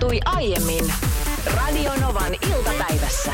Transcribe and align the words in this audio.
tapahtui 0.00 0.20
aiemmin 0.24 0.92
Radionovan 1.56 2.34
iltapäivässä. 2.54 3.32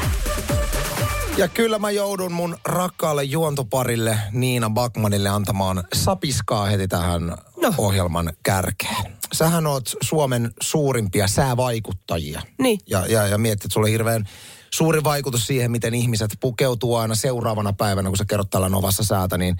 Ja 1.36 1.48
kyllä 1.48 1.78
mä 1.78 1.90
joudun 1.90 2.32
mun 2.32 2.56
rakkaalle 2.64 3.24
juontoparille 3.24 4.18
Niina 4.32 4.70
Bakmanille 4.70 5.28
antamaan 5.28 5.84
sapiskaa 5.94 6.66
heti 6.66 6.88
tähän 6.88 7.26
no. 7.62 7.74
ohjelman 7.78 8.32
kärkeen. 8.42 9.16
Sähän 9.32 9.66
oot 9.66 9.90
Suomen 10.00 10.50
suurimpia 10.62 11.28
säävaikuttajia. 11.28 12.42
Niin. 12.58 12.80
Ja, 12.86 13.06
ja, 13.06 13.26
ja 13.26 13.38
mietit, 13.38 13.64
että 13.64 13.74
sulla 13.74 13.84
on 13.84 13.90
hirveän 13.90 14.28
suuri 14.70 15.04
vaikutus 15.04 15.46
siihen, 15.46 15.70
miten 15.70 15.94
ihmiset 15.94 16.30
pukeutuu 16.40 16.96
aina 16.96 17.14
seuraavana 17.14 17.72
päivänä, 17.72 18.08
kun 18.08 18.18
sä 18.18 18.24
kerrot 18.24 18.50
tällä 18.50 18.68
Novassa 18.68 19.04
säätä, 19.04 19.38
niin 19.38 19.56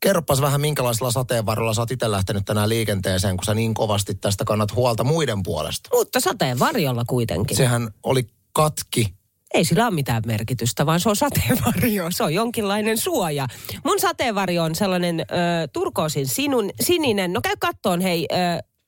kerropas 0.00 0.40
vähän, 0.40 0.60
minkälaisella 0.60 1.10
sateenvarjolla 1.10 1.74
sä 1.74 1.82
oot 1.82 1.90
itse 1.90 2.10
lähtenyt 2.10 2.44
tänään 2.44 2.68
liikenteeseen, 2.68 3.36
kun 3.36 3.44
sä 3.44 3.54
niin 3.54 3.74
kovasti 3.74 4.14
tästä 4.14 4.44
kannat 4.44 4.74
huolta 4.74 5.04
muiden 5.04 5.42
puolesta. 5.42 5.90
Mutta 5.92 6.20
sateenvarjolla 6.20 7.04
kuitenkin. 7.06 7.56
Sehän 7.56 7.88
oli 8.02 8.26
katki 8.52 9.18
ei 9.54 9.64
sillä 9.64 9.86
ole 9.86 9.94
mitään 9.94 10.22
merkitystä, 10.26 10.86
vaan 10.86 11.00
se 11.00 11.08
on 11.08 11.16
sateenvarjo. 11.16 12.10
Se 12.10 12.24
on 12.24 12.34
jonkinlainen 12.34 12.98
suoja. 12.98 13.46
Mun 13.84 14.00
sateenvarjo 14.00 14.62
on 14.62 14.74
sellainen 14.74 15.20
ö, 15.20 15.24
turkoosin 15.72 16.26
sinun, 16.26 16.70
sininen. 16.80 17.32
No 17.32 17.40
käy 17.40 17.54
kattoon 17.58 18.00
hei 18.00 18.26
ö, 18.32 18.36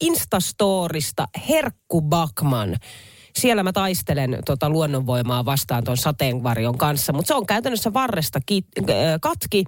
Instastorista 0.00 1.28
Herkku 1.48 2.02
Bakman 2.02 2.76
siellä 3.38 3.62
mä 3.62 3.72
taistelen 3.72 4.38
tota 4.46 4.70
luonnonvoimaa 4.70 5.44
vastaan 5.44 5.84
tuon 5.84 5.96
sateenvarjon 5.96 6.78
kanssa. 6.78 7.12
Mutta 7.12 7.28
se 7.28 7.34
on 7.34 7.46
käytännössä 7.46 7.92
varresta 7.92 8.40
ki, 8.46 8.64
äh, 8.78 8.94
katki 9.20 9.64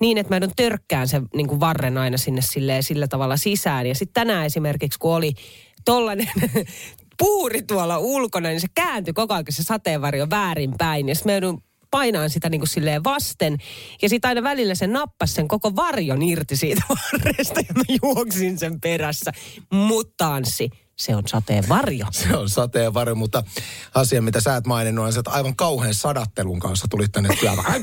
niin, 0.00 0.18
että 0.18 0.30
mä 0.30 0.36
joudun 0.36 0.52
törkkään 0.56 1.08
sen 1.08 1.26
niin 1.34 1.48
kuin 1.48 1.60
varren 1.60 1.98
aina 1.98 2.16
sinne 2.16 2.40
silleen, 2.42 2.82
sillä 2.82 3.08
tavalla 3.08 3.36
sisään. 3.36 3.86
Ja 3.86 3.94
sitten 3.94 4.26
tänään 4.26 4.46
esimerkiksi, 4.46 4.98
kun 4.98 5.14
oli 5.14 5.32
tollainen 5.84 6.30
puuri 7.18 7.62
tuolla 7.62 7.98
ulkona, 7.98 8.48
niin 8.48 8.60
se 8.60 8.68
kääntyi 8.74 9.12
koko 9.12 9.34
ajan 9.34 9.44
se 9.50 9.62
sateenvarjo 9.62 10.30
väärinpäin. 10.30 11.08
Ja 11.08 11.14
sitten 11.14 11.44
mä 11.44 11.58
painaan 11.90 12.30
sitä 12.30 12.48
niin 12.48 12.60
kuin 12.60 12.68
silleen 12.68 13.04
vasten. 13.04 13.58
Ja 14.02 14.08
sitten 14.08 14.28
aina 14.28 14.42
välillä 14.42 14.74
se 14.74 14.86
nappasi 14.86 15.34
sen 15.34 15.48
koko 15.48 15.76
varjon 15.76 16.22
irti 16.22 16.56
siitä 16.56 16.82
varresta 17.12 17.60
ja 17.60 17.74
mä 17.74 17.82
juoksin 18.02 18.58
sen 18.58 18.80
perässä. 18.80 19.32
Mutta 19.72 20.34
Anssi, 20.34 20.70
se 21.00 21.16
on 21.16 21.22
sateenvarjo. 21.26 22.06
Se 22.20 22.36
on 22.36 22.48
sateenvarjo, 22.48 23.14
mutta 23.14 23.42
asia, 23.94 24.22
mitä 24.22 24.40
sä 24.40 24.56
et 24.56 24.66
maininnut, 24.66 25.04
on 25.04 25.12
se, 25.12 25.18
että 25.18 25.30
aivan 25.30 25.56
kauhean 25.56 25.94
sadattelun 25.94 26.60
kanssa 26.60 26.86
tulit 26.90 27.12
tänne 27.12 27.36
työmään. 27.40 27.82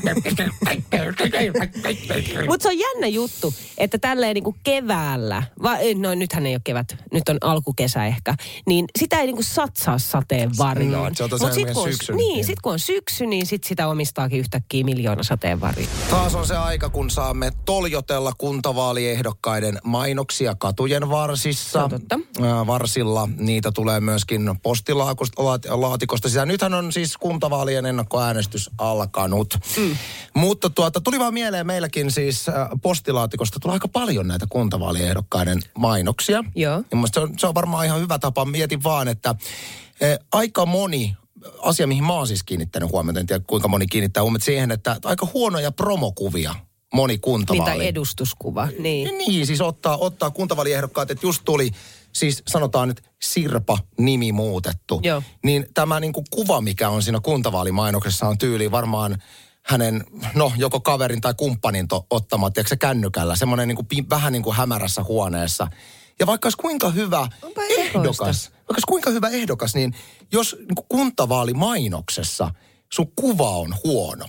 mutta 2.48 2.62
se 2.62 2.68
on 2.68 2.78
jännä 2.78 3.06
juttu, 3.06 3.54
että 3.78 3.98
tälleen 3.98 4.34
niin 4.34 4.44
kuin 4.44 4.56
keväällä, 4.62 5.42
va, 5.62 5.76
no 5.96 6.14
nythän 6.14 6.46
ei 6.46 6.54
ole 6.54 6.60
kevät, 6.64 6.96
nyt 7.12 7.28
on 7.28 7.38
alkukesä 7.40 8.06
ehkä, 8.06 8.34
niin 8.66 8.84
sitä 8.98 9.20
ei 9.20 9.26
niin 9.26 9.36
kuin 9.36 9.44
satsaa 9.44 9.98
sateenvarjoon. 9.98 11.12
Mm, 11.12 11.14
se 11.14 11.24
on 11.24 11.54
sit, 11.54 11.70
kun 11.72 11.82
on, 11.82 11.92
syksy. 11.92 12.12
Niin, 12.12 12.34
niin. 12.34 12.44
sit 12.44 12.60
kun 12.60 12.72
on 12.72 12.78
syksy, 12.78 13.26
niin 13.26 13.46
sit 13.46 13.64
sitä 13.64 13.88
omistaakin 13.88 14.38
yhtäkkiä 14.38 14.84
miljoona 14.84 15.22
sateenvarjoa. 15.22 15.88
Taas 16.10 16.34
on 16.34 16.46
se 16.46 16.56
aika, 16.56 16.88
kun 16.88 17.10
saamme 17.10 17.52
toljotella 17.64 18.32
kuntavaaliehdokkaiden 18.38 19.78
mainoksia 19.84 20.54
katujen 20.54 21.10
varsissa. 21.10 21.90
Varsilla 22.66 23.07
Torilla. 23.08 23.28
Niitä 23.36 23.72
tulee 23.72 24.00
myöskin 24.00 24.50
postilaatikosta 24.62 26.28
sisään. 26.28 26.48
Nythän 26.48 26.74
on 26.74 26.92
siis 26.92 27.16
kuntavaalien 27.16 27.86
ennakkoäänestys 27.86 28.70
alkanut. 28.78 29.54
Mm. 29.76 29.96
Mutta 30.34 30.70
tuota, 30.70 31.00
tuli 31.00 31.18
vaan 31.18 31.34
mieleen 31.34 31.66
meilläkin 31.66 32.10
siis 32.10 32.48
äh, 32.48 32.54
postilaatikosta 32.82 33.60
tulee 33.60 33.72
aika 33.72 33.88
paljon 33.88 34.28
näitä 34.28 34.46
kuntavaaliehdokkaiden 34.48 35.60
mainoksia. 35.78 36.44
Joo. 36.54 36.76
Ja 36.76 36.98
se, 37.14 37.20
on, 37.20 37.34
se 37.38 37.46
on 37.46 37.54
varmaan 37.54 37.86
ihan 37.86 38.00
hyvä 38.00 38.18
tapa. 38.18 38.44
Mietin 38.44 38.82
vaan, 38.82 39.08
että 39.08 39.34
eh, 40.00 40.18
aika 40.32 40.66
moni 40.66 41.16
asia, 41.62 41.86
mihin 41.86 42.04
mä 42.04 42.12
oon 42.12 42.26
siis 42.26 42.42
kiinnittänyt 42.42 42.92
huomiota, 42.92 43.20
en 43.20 43.26
tiedä 43.26 43.44
kuinka 43.46 43.68
moni 43.68 43.86
kiinnittää 43.86 44.22
huomiota 44.22 44.44
siihen, 44.44 44.70
että 44.70 44.96
aika 45.04 45.28
huonoja 45.34 45.72
promokuvia 45.72 46.54
moni 46.94 47.18
kuntavaali. 47.18 47.78
Niin, 47.78 47.88
edustuskuva, 47.88 48.68
niin. 48.78 49.18
Niin, 49.18 49.46
siis 49.46 49.60
ottaa, 49.60 49.96
ottaa 49.96 50.30
kuntavaaliehdokkaat, 50.30 51.10
että 51.10 51.26
just 51.26 51.42
tuli 51.44 51.70
siis 52.14 52.42
sanotaan 52.48 52.88
nyt 52.88 53.02
Sirpa-nimi 53.22 54.32
muutettu. 54.32 55.00
Joo. 55.02 55.22
Niin 55.44 55.66
tämä 55.74 56.00
niin 56.00 56.12
kuin 56.12 56.26
kuva, 56.30 56.60
mikä 56.60 56.88
on 56.88 57.02
siinä 57.02 57.20
kuntavaalimainoksessa 57.20 58.28
on 58.28 58.38
tyyli 58.38 58.70
varmaan 58.70 59.22
hänen, 59.62 60.04
no 60.34 60.52
joko 60.56 60.80
kaverin 60.80 61.20
tai 61.20 61.34
kumppanin 61.34 61.88
to, 61.88 62.06
ottama, 62.10 62.50
tiedätkö 62.50 62.68
se 62.68 62.76
kännykällä, 62.76 63.36
semmoinen 63.36 63.68
niin 63.68 63.76
kuin, 63.76 64.10
vähän 64.10 64.32
niin 64.32 64.42
kuin 64.42 64.56
hämärässä 64.56 65.04
huoneessa. 65.04 65.66
Ja 66.20 66.26
vaikka 66.26 66.46
olisi 66.46 66.58
kuinka 66.58 66.90
hyvä 66.90 67.28
Onpa 67.42 67.62
ehdokas, 67.62 68.50
vaikka 68.50 68.74
olisi 68.74 68.86
kuinka 68.88 69.10
hyvä 69.10 69.28
ehdokas, 69.28 69.74
niin 69.74 69.94
jos 70.32 70.56
niin 70.58 70.86
kuntavaalimainoksessa 70.88 72.50
sun 72.92 73.12
kuva 73.16 73.50
on 73.50 73.74
huono, 73.84 74.26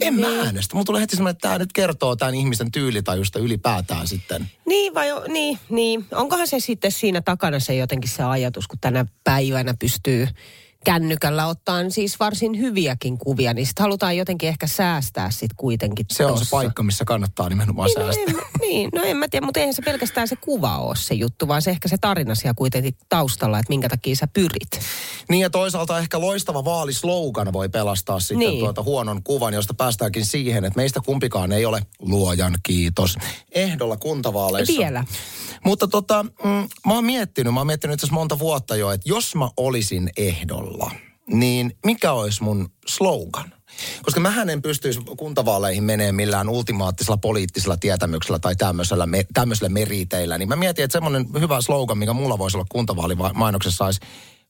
en 0.00 0.14
mä 0.14 0.26
niin. 0.26 0.40
äänestä. 0.40 0.74
Mulla 0.74 0.84
tulee 0.84 1.00
heti 1.00 1.16
semmoinen, 1.16 1.32
että 1.36 1.48
tämä 1.48 1.58
nyt 1.58 1.72
kertoo 1.72 2.16
tämän 2.16 2.34
ihmisen 2.34 2.72
tyylitajusta 2.72 3.38
ylipäätään 3.38 4.08
sitten. 4.08 4.50
Niin 4.66 4.94
vai, 4.94 5.08
niin, 5.28 5.58
niin. 5.68 6.06
Onkohan 6.12 6.48
se 6.48 6.60
sitten 6.60 6.92
siinä 6.92 7.20
takana 7.20 7.60
se 7.60 7.74
jotenkin 7.74 8.10
se 8.10 8.22
ajatus, 8.22 8.68
kun 8.68 8.78
tänä 8.80 9.06
päivänä 9.24 9.74
pystyy 9.80 10.28
kännykällä 10.84 11.46
ottaa 11.46 11.90
siis 11.90 12.20
varsin 12.20 12.58
hyviäkin 12.58 13.18
kuvia, 13.18 13.54
niin 13.54 13.66
sitten 13.66 13.82
halutaan 13.82 14.16
jotenkin 14.16 14.48
ehkä 14.48 14.66
säästää 14.66 15.30
sitten 15.30 15.56
kuitenkin 15.56 16.06
Se 16.10 16.24
tossa. 16.24 16.32
on 16.32 16.44
se 16.44 16.50
paikka, 16.50 16.82
missä 16.82 17.04
kannattaa 17.04 17.48
nimenomaan 17.48 17.86
niin, 17.86 17.94
säästää. 17.94 18.32
No 18.32 18.40
en, 18.40 18.60
niin, 18.60 18.90
no 18.94 19.02
en 19.02 19.16
mä 19.16 19.28
tiedä, 19.28 19.46
mutta 19.46 19.60
eihän 19.60 19.74
se 19.74 19.82
pelkästään 19.82 20.28
se 20.28 20.36
kuva 20.36 20.78
ole 20.78 20.96
se 20.96 21.14
juttu, 21.14 21.48
vaan 21.48 21.62
se 21.62 21.70
ehkä 21.70 21.88
se 21.88 21.96
tarina 22.00 22.34
siellä 22.34 22.54
kuitenkin 22.54 22.94
taustalla, 23.08 23.58
että 23.58 23.68
minkä 23.70 23.88
takia 23.88 24.16
sä 24.16 24.28
pyrit. 24.32 24.80
Niin 25.28 25.40
ja 25.40 25.50
toisaalta 25.50 25.98
ehkä 25.98 26.20
loistava 26.20 26.64
vaalislogan 26.64 27.52
voi 27.52 27.68
pelastaa 27.68 28.20
sitten 28.20 28.38
niin. 28.38 28.58
tuota 28.58 28.82
huonon 28.82 29.22
kuvan, 29.22 29.54
josta 29.54 29.74
päästäänkin 29.74 30.26
siihen, 30.26 30.64
että 30.64 30.76
meistä 30.76 31.00
kumpikaan 31.06 31.52
ei 31.52 31.66
ole 31.66 31.86
luojan 31.98 32.54
kiitos 32.62 33.16
ehdolla 33.52 33.96
kuntavaaleissa. 33.96 34.78
Vielä. 34.78 35.04
Mutta 35.64 35.88
tota, 35.88 36.22
mm, 36.22 36.68
mä 36.86 36.94
oon 36.94 37.04
miettinyt, 37.04 37.54
mä 37.54 37.60
oon 37.60 37.66
miettinyt 37.66 37.94
itse 37.94 38.14
monta 38.14 38.38
vuotta 38.38 38.76
jo, 38.76 38.90
että 38.90 39.08
jos 39.08 39.34
mä 39.34 39.50
olisin 39.56 40.10
ehdolla, 40.16 40.67
niin 41.26 41.76
mikä 41.84 42.12
olisi 42.12 42.42
mun 42.42 42.68
slogan? 42.86 43.52
Koska 44.02 44.20
mä 44.20 44.42
en 44.52 44.62
pystyisi 44.62 45.00
kuntavaaleihin 45.16 45.84
menee 45.84 46.12
millään 46.12 46.48
ultimaattisella 46.48 47.16
poliittisella 47.16 47.76
tietämyksellä 47.76 48.38
tai 48.38 48.56
tämmöisellä, 48.56 49.06
me, 49.06 49.26
tämmöisellä 49.34 49.68
meriteillä. 49.68 50.38
Niin 50.38 50.48
mä 50.48 50.56
mietin, 50.56 50.84
että 50.84 50.92
semmoinen 50.92 51.26
hyvä 51.40 51.60
slogan, 51.60 51.98
mikä 51.98 52.12
mulla 52.12 52.38
voisi 52.38 52.56
olla 52.56 52.66
kuntavaalimainoksessa, 52.68 53.84
olisi 53.84 54.00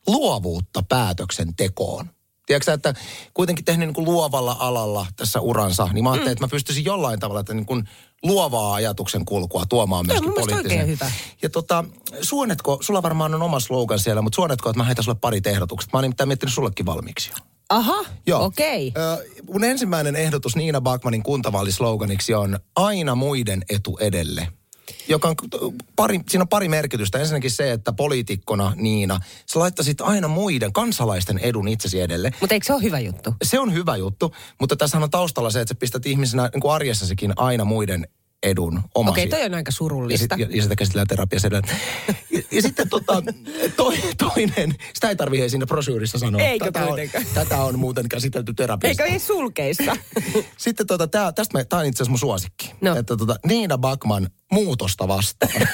luovuutta 0.07 0.83
päätöksentekoon 0.89 2.11
tiedätkö 2.49 2.73
että 2.73 2.95
kuitenkin 3.35 3.65
tehnyt 3.65 3.89
niin 3.89 3.95
kuin 3.95 4.05
luovalla 4.05 4.57
alalla 4.59 5.07
tässä 5.17 5.41
uransa, 5.41 5.89
niin 5.93 6.05
mä 6.05 6.11
ajattelin, 6.11 6.31
mm. 6.31 6.33
että 6.33 6.45
mä 6.45 6.49
pystyisin 6.49 6.85
jollain 6.85 7.21
tavalla 7.21 7.41
että 7.41 7.55
niin 7.55 7.67
kuin 7.67 7.89
luovaa 8.23 8.75
ajatuksen 8.75 9.25
kulkua 9.25 9.67
tuomaan 9.67 10.07
myöskin 10.07 10.33
poliittisen. 10.33 10.87
hyvä. 10.87 11.11
Ja 11.43 11.51
tota, 11.51 11.85
suonetko, 12.23 12.79
sulla 12.81 13.03
varmaan 13.03 13.35
on 13.35 13.43
oma 13.43 13.61
slogan 13.61 13.99
siellä, 13.99 14.23
mutta 14.23 14.37
suonetko, 14.37 14.71
että 14.71 14.79
mä 14.81 14.85
heitän 14.85 15.05
sulle 15.05 15.19
pari 15.21 15.41
ehdotukset. 15.47 15.93
Mä 15.93 15.97
oon 15.97 16.03
nimittäin 16.03 16.29
miettinyt 16.29 16.55
sullekin 16.55 16.87
valmiiksi 16.87 17.31
jo. 17.31 17.37
Aha, 17.71 18.05
Joo. 18.27 18.45
okei. 18.45 18.89
Okay. 18.89 19.27
mun 19.53 19.65
ensimmäinen 19.65 20.17
ehdotus 20.17 20.57
Niina 20.57 20.81
Bakmanin 20.81 21.23
kuntavaalisloganiksi 21.23 22.35
on 22.35 22.59
aina 22.77 23.15
muiden 23.15 23.65
etu 23.69 23.99
edelle 24.01 24.49
joka 25.09 25.29
on 25.29 25.35
pari, 25.97 26.21
siinä 26.29 26.43
on 26.43 26.49
pari 26.49 26.69
merkitystä. 26.69 27.19
Ensinnäkin 27.19 27.51
se, 27.51 27.73
että 27.73 27.93
poliitikkona 27.93 28.73
Niina, 28.77 29.21
sä 29.53 29.59
laittaisit 29.59 30.01
aina 30.01 30.29
muiden 30.29 30.73
kansalaisten 30.73 31.39
edun 31.39 31.69
itsesi 31.69 32.01
edelle. 32.01 32.31
Mutta 32.41 32.55
eikö 32.55 32.67
se 32.67 32.75
ole 32.75 32.83
hyvä 32.83 32.99
juttu? 32.99 33.35
Se 33.43 33.61
on 33.61 33.75
hyvä 33.75 33.97
juttu, 33.97 34.35
mutta 34.61 34.77
tässä 34.77 34.99
on 34.99 35.11
taustalla 35.11 35.51
se, 35.51 35.61
että 35.61 35.75
sä 35.75 35.79
pistät 35.79 36.07
ihmisenä 36.07 36.51
niin 36.53 36.61
kuin 36.61 36.73
arjessasikin 36.73 37.33
aina 37.37 37.65
muiden 37.65 38.07
edun 38.43 38.81
omasi. 38.95 39.13
Okei, 39.13 39.27
okay, 39.27 39.39
toi 39.39 39.47
on 39.47 39.55
aika 39.55 39.71
surullista. 39.71 40.35
Ja, 40.35 40.39
sit, 40.39 40.51
ja, 40.53 40.57
ja 40.57 40.63
sitä 40.63 40.77
käsitellään 40.77 41.07
terapiassa 41.07 41.49
ja, 41.49 41.63
ja 42.51 42.63
sitten 42.63 42.89
tota, 42.89 43.23
to, 43.77 43.93
toinen, 44.19 44.75
sitä 44.95 45.09
ei 45.09 45.17
tarvitse 45.17 45.49
siinä 45.49 45.67
brosyyrissa 45.67 46.19
sanoa. 46.19 46.43
Eikö 46.43 46.65
tätä 46.65 46.87
on, 46.87 46.99
tätä 47.35 47.63
on 47.63 47.79
muuten 47.79 48.09
käsitelty 48.09 48.55
terapiassa. 48.55 49.03
Eikö 49.03 49.15
ei 49.15 49.19
sulkeissa? 49.19 49.97
sitten 50.57 50.87
tota, 50.87 51.09
tää, 51.09 51.33
tästä 51.33 51.59
me, 51.59 51.65
tää 51.65 51.79
on 51.79 51.87
itse 51.87 51.97
asiassa 51.97 52.11
mun 52.11 52.19
suosikki. 52.19 52.75
No. 52.81 52.97
Että 52.97 53.17
tota, 53.17 53.37
Niina 53.47 53.79
Bakman 53.79 54.29
muutosta 54.53 55.09
vastaan. 55.09 55.53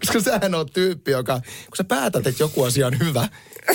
Koska 0.00 0.20
sähän 0.20 0.54
on 0.54 0.70
tyyppi, 0.70 1.10
joka, 1.10 1.40
kun 1.40 1.76
sä 1.76 1.84
päätät, 1.84 2.26
että 2.26 2.42
joku 2.42 2.64
asia 2.64 2.86
on 2.86 2.98
hyvä, 2.98 3.28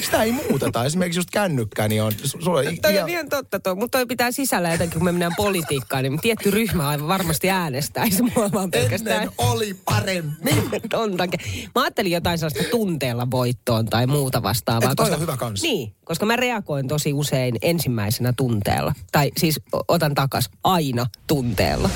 sitä 0.04 0.24
ei 0.24 0.32
muuteta. 0.32 0.86
Esimerkiksi 0.86 1.20
just 1.20 1.30
kännykkää, 1.32 1.88
niin 1.88 2.04
on... 2.04 2.12
Sulla 2.24 2.60
on 2.60 2.66
toi 2.82 3.00
on 3.00 3.10
ihan 3.10 3.30
totta 3.30 3.60
tuo, 3.60 3.76
mutta 3.76 3.98
toi 3.98 4.06
pitää 4.06 4.32
sisällä 4.32 4.72
jotenkin, 4.72 5.00
kun 5.00 5.06
me 5.06 5.12
mennään 5.12 5.36
politiikkaan, 5.38 6.04
niin 6.04 6.20
tietty 6.22 6.52
ryhmä 6.52 6.88
aivan 6.88 7.08
varmasti 7.08 7.50
äänestää. 7.50 8.10
Se 8.10 8.24
mua 8.24 8.52
vaan 8.52 8.72
pelkästään... 8.72 9.16
Ennen 9.22 9.36
oli 9.38 9.74
paremmin. 9.86 10.36
Mä 11.76 11.82
ajattelin 11.82 12.12
jotain 12.12 12.38
sellaista 12.38 12.64
tunteella 12.72 13.32
voittoon 13.32 13.86
tai 13.86 14.08
muuta 14.08 14.44
vastaavaa. 14.44 14.90
Eikö 14.90 14.96
toi 14.96 15.04
koska, 15.04 15.16
on 15.16 15.22
hyvä 15.22 15.38
kans? 15.38 15.62
Niin, 15.62 15.96
koska 16.06 16.26
mä 16.26 16.36
reagoin 16.36 16.88
tosi 16.88 17.14
usein 17.14 17.56
ensimmäisenä 17.62 18.34
tunteella. 18.38 18.94
Tai 19.12 19.32
siis 19.38 19.60
otan 19.88 20.16
takas 20.16 20.50
aina 20.64 21.06
tunteella. 21.28 21.90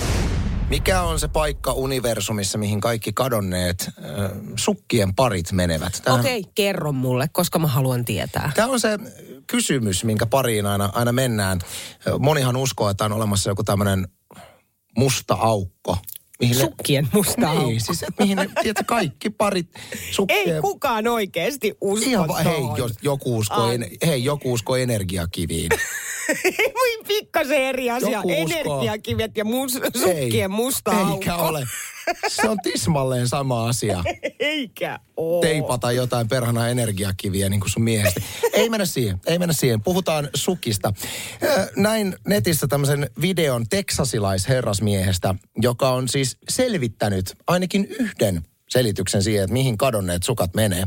Mikä 0.70 1.02
on 1.02 1.20
se 1.20 1.28
paikka 1.28 1.74
universumissa, 1.74 2.58
mihin 2.58 2.82
kaikki 2.82 3.14
kadonneet 3.14 3.90
äh, 3.98 4.32
sukkien 4.56 5.16
parit 5.16 5.52
menevät? 5.52 6.02
Tämähän- 6.04 6.20
Okei, 6.26 6.40
okay, 6.40 6.52
kerro 6.56 6.92
mulle, 6.92 7.28
koska 7.32 7.60
mä 7.60 7.68
haluan 7.68 8.06
tietää. 8.06 8.52
Tämä 8.56 8.68
on 8.68 8.80
se 8.80 8.98
kysymys, 9.48 10.04
minkä 10.04 10.26
pariin 10.26 10.66
aina, 10.66 10.90
aina 10.94 11.12
mennään. 11.12 11.60
Monihan 12.20 12.58
uskoo, 12.58 12.90
että 12.90 13.06
on 13.06 13.12
olemassa 13.12 13.50
joku 13.50 13.64
tämmöinen 13.64 14.08
musta 14.98 15.34
aukko. 15.34 15.98
Mihin 16.40 16.58
ne- 16.58 16.62
Sukkien 16.64 17.08
musta 17.14 17.42
Niin, 17.54 17.60
aukko. 17.60 17.80
siis 17.80 18.06
mihin 18.20 18.36
ne, 18.38 18.50
tiedätkö, 18.62 18.84
kaikki 18.88 19.30
parit 19.30 19.68
sukkien... 20.12 20.56
Ei 20.56 20.62
kukaan 20.62 21.08
oikeasti 21.08 21.74
usko 21.82 22.10
Ihan 22.10 22.28
va- 22.28 22.38
hei, 22.38 22.62
jos 22.78 22.92
joku 23.02 23.38
uskoo, 23.38 23.64
Ai. 23.64 23.76
en, 23.76 23.86
hei, 24.06 24.24
joku 24.24 24.54
uskoo 24.54 24.76
energiakiviin. 24.76 25.70
Voi 26.74 27.04
pikkasen 27.08 27.62
eri 27.62 27.90
asia. 27.92 28.22
Energiakivet 28.28 29.38
ja 29.38 29.46
mus, 29.46 29.72
sukkien 30.02 30.52
musta 30.52 30.92
Eikä 30.92 31.34
aukko. 31.36 31.48
ole. 31.48 31.68
Se 32.28 32.50
on 32.50 32.58
tismalleen 32.64 33.28
sama 33.28 33.68
asia. 33.68 34.04
Eikä 34.40 35.00
oo. 35.18 35.42
Teipata 35.42 35.92
jotain 35.92 36.28
perhana 36.28 36.68
energiakiviä 36.68 37.50
niin 37.50 37.60
kuin 37.60 37.70
sun 37.70 37.84
miehestä. 37.84 38.22
Ei 38.54 38.70
mennä 38.70 38.86
siihen, 38.86 39.22
ei 39.26 39.40
mennä 39.40 39.54
siihen. 39.54 39.82
Puhutaan 39.82 40.30
sukista. 40.34 40.94
Näin 41.76 42.16
netissä 42.28 42.68
tämmöisen 42.68 43.10
videon 43.22 43.66
teksasilaisherrasmiehestä, 43.70 45.36
joka 45.62 45.90
on 45.90 46.08
siis 46.08 46.38
selvittänyt 46.50 47.36
ainakin 47.48 47.88
yhden 48.00 48.44
selityksen 48.70 49.24
siihen, 49.24 49.44
että 49.44 49.54
mihin 49.54 49.78
kadonneet 49.78 50.24
sukat 50.24 50.54
menee. 50.54 50.84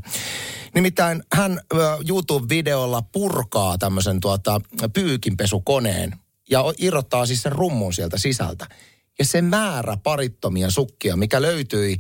Nimittäin 0.75 1.23
hän 1.33 1.61
YouTube-videolla 2.09 3.03
purkaa 3.13 3.79
tämmöisen 3.79 4.21
tuota, 4.21 4.61
pyykinpesukoneen 4.93 6.15
ja 6.51 6.65
irrottaa 6.79 7.27
siis 7.27 7.43
sen 7.43 7.53
rummun 7.53 7.93
sieltä 7.93 8.19
sisältä. 8.19 8.67
Ja 9.23 9.27
se 9.27 9.43
määrä 9.43 9.97
parittomia 10.03 10.71
sukkia, 10.71 11.17
mikä 11.17 11.43
löytyi 11.43 11.97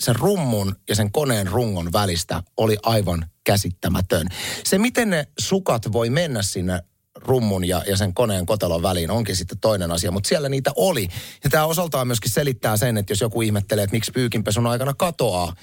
sen 0.00 0.16
rummun 0.16 0.76
ja 0.88 0.94
sen 0.94 1.12
koneen 1.12 1.46
rungon 1.46 1.92
välistä, 1.92 2.42
oli 2.56 2.76
aivan 2.82 3.26
käsittämätön. 3.44 4.26
Se, 4.64 4.78
miten 4.78 5.10
ne 5.10 5.26
sukat 5.38 5.92
voi 5.92 6.10
mennä 6.10 6.42
sinne 6.42 6.82
rummun 7.14 7.64
ja, 7.64 7.82
ja 7.86 7.96
sen 7.96 8.14
koneen 8.14 8.46
kotelon 8.46 8.82
väliin 8.82 9.10
onkin 9.10 9.36
sitten 9.36 9.58
toinen 9.60 9.90
asia, 9.90 10.10
mutta 10.10 10.28
siellä 10.28 10.48
niitä 10.48 10.70
oli. 10.76 11.08
Ja 11.44 11.50
tämä 11.50 11.66
osaltaan 11.66 12.06
myöskin 12.06 12.30
selittää 12.30 12.76
sen, 12.76 12.96
että 12.96 13.12
jos 13.12 13.20
joku 13.20 13.42
ihmettelee, 13.42 13.84
että 13.84 13.96
miksi 13.96 14.12
pyykinpesun 14.12 14.66
aikana 14.66 14.94
katoaa 14.94 15.54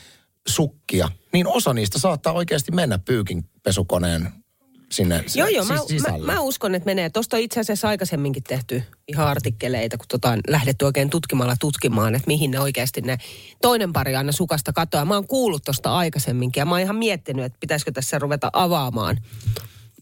sukkia, 0.47 1.09
niin 1.33 1.47
osa 1.47 1.73
niistä 1.73 1.99
saattaa 1.99 2.33
oikeasti 2.33 2.71
mennä 2.71 2.99
pyykinpesukoneen 2.99 4.33
sinne 4.91 5.23
Joo, 5.35 5.47
joo, 5.47 5.65
mä, 5.65 5.77
sisälle. 5.87 6.25
mä, 6.25 6.33
mä 6.33 6.39
uskon, 6.39 6.75
että 6.75 6.85
menee. 6.85 7.09
Tuosta 7.09 7.37
on 7.37 7.43
itse 7.43 7.59
asiassa 7.59 7.87
aikaisemminkin 7.87 8.43
tehty 8.43 8.83
ihan 9.07 9.27
artikkeleita, 9.27 9.97
kun 9.97 10.07
tota 10.07 10.29
on 10.29 10.39
lähdetty 10.47 10.85
oikein 10.85 11.09
tutkimalla 11.09 11.55
tutkimaan, 11.59 12.15
että 12.15 12.27
mihin 12.27 12.51
ne 12.51 12.59
oikeasti 12.59 13.01
ne 13.01 13.17
toinen 13.61 13.93
pari 13.93 14.15
aina 14.15 14.31
sukasta 14.31 14.73
katoaa. 14.73 15.05
Mä 15.05 15.13
oon 15.13 15.27
kuullut 15.27 15.63
tuosta 15.65 15.95
aikaisemminkin 15.95 16.61
ja 16.61 16.65
mä 16.65 16.71
oon 16.71 16.81
ihan 16.81 16.95
miettinyt, 16.95 17.45
että 17.45 17.57
pitäisikö 17.59 17.91
tässä 17.91 18.19
ruveta 18.19 18.49
avaamaan 18.53 19.17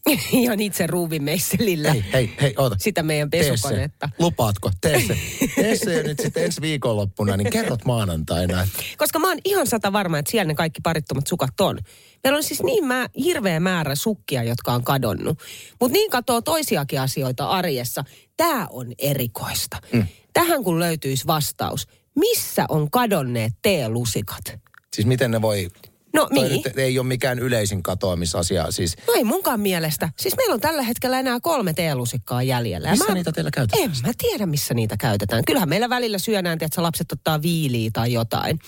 ihan 0.32 0.60
itse 0.60 0.88
ruuvimeisselillä 0.88 1.92
Hei, 1.92 2.04
hei, 2.14 2.34
hei, 2.42 2.54
oota. 2.58 2.76
sitä 2.80 3.04
meidän 3.04 3.30
pesukonetta. 3.30 4.10
Lupaatko? 4.20 4.72
Tee 4.82 5.02
se. 5.08 5.18
Tee 5.56 5.76
se 5.76 6.04
nyt 6.04 6.20
sitten 6.20 6.44
ensi 6.44 6.62
viikonloppuna, 6.62 7.38
niin 7.38 7.50
kerrot 7.50 7.86
maanantaina. 7.86 8.68
Koska 8.98 9.20
mä 9.20 9.28
oon 9.28 9.38
ihan 9.46 9.68
sata 9.68 9.94
varma, 9.94 10.18
että 10.20 10.32
siellä 10.32 10.48
ne 10.48 10.56
kaikki 10.56 10.82
parittomat 10.84 11.28
sukat 11.28 11.60
on. 11.60 11.80
Meillä 12.24 12.38
on 12.38 12.44
siis 12.44 12.64
niin 12.64 12.86
mä, 12.86 13.08
hirveä 13.24 13.60
määrä 13.60 13.96
sukkia, 13.96 14.44
jotka 14.44 14.74
on 14.74 14.84
kadonnut. 14.84 15.40
Mutta 15.80 15.94
niin 15.94 16.12
katoo 16.12 16.42
toisiakin 16.42 17.02
asioita 17.02 17.50
arjessa. 17.50 18.04
Tämä 18.38 18.68
on 18.70 18.94
erikoista. 18.98 19.78
Mm. 19.94 20.08
Tähän 20.34 20.64
kun 20.64 20.80
löytyisi 20.80 21.28
vastaus. 21.28 21.88
Missä 22.16 22.66
on 22.70 22.92
kadonneet 22.92 23.54
teelusikat? 23.62 24.60
Siis 24.96 25.08
miten 25.08 25.32
ne 25.32 25.42
voi... 25.42 25.68
No 26.18 26.28
Toi 26.36 26.44
niin. 26.50 26.62
nyt 26.66 26.78
ei 26.78 27.00
ole 27.00 27.08
mikään 27.08 27.40
yleisin 27.40 27.84
katoamisasia. 27.84 28.72
Siis 28.72 28.98
No 29.08 29.14
ei 29.14 29.24
munkaan 29.24 29.60
mielestä. 29.60 30.10
Siis 30.20 30.36
meillä 30.38 30.54
on 30.54 30.60
tällä 30.60 30.82
hetkellä 30.82 31.20
enää 31.20 31.40
kolme 31.40 31.74
teelusikkaa 31.74 32.44
jäljellä. 32.44 32.88
Ja 32.88 32.92
missä 32.92 33.14
niitä 33.14 33.32
teillä 33.32 33.52
käytetään? 33.52 33.84
En 33.84 33.92
mä 34.06 34.12
tiedä, 34.18 34.46
missä 34.46 34.74
niitä 34.74 34.98
käytetään. 34.98 35.44
Kyllähän 35.48 35.70
meillä 35.70 35.90
välillä 35.90 36.18
syönään, 36.18 36.58
että 36.62 36.84
lapset 36.84 37.12
ottaa 37.12 37.42
viiliä 37.42 37.90
tai 37.94 38.14
jotain. 38.14 38.60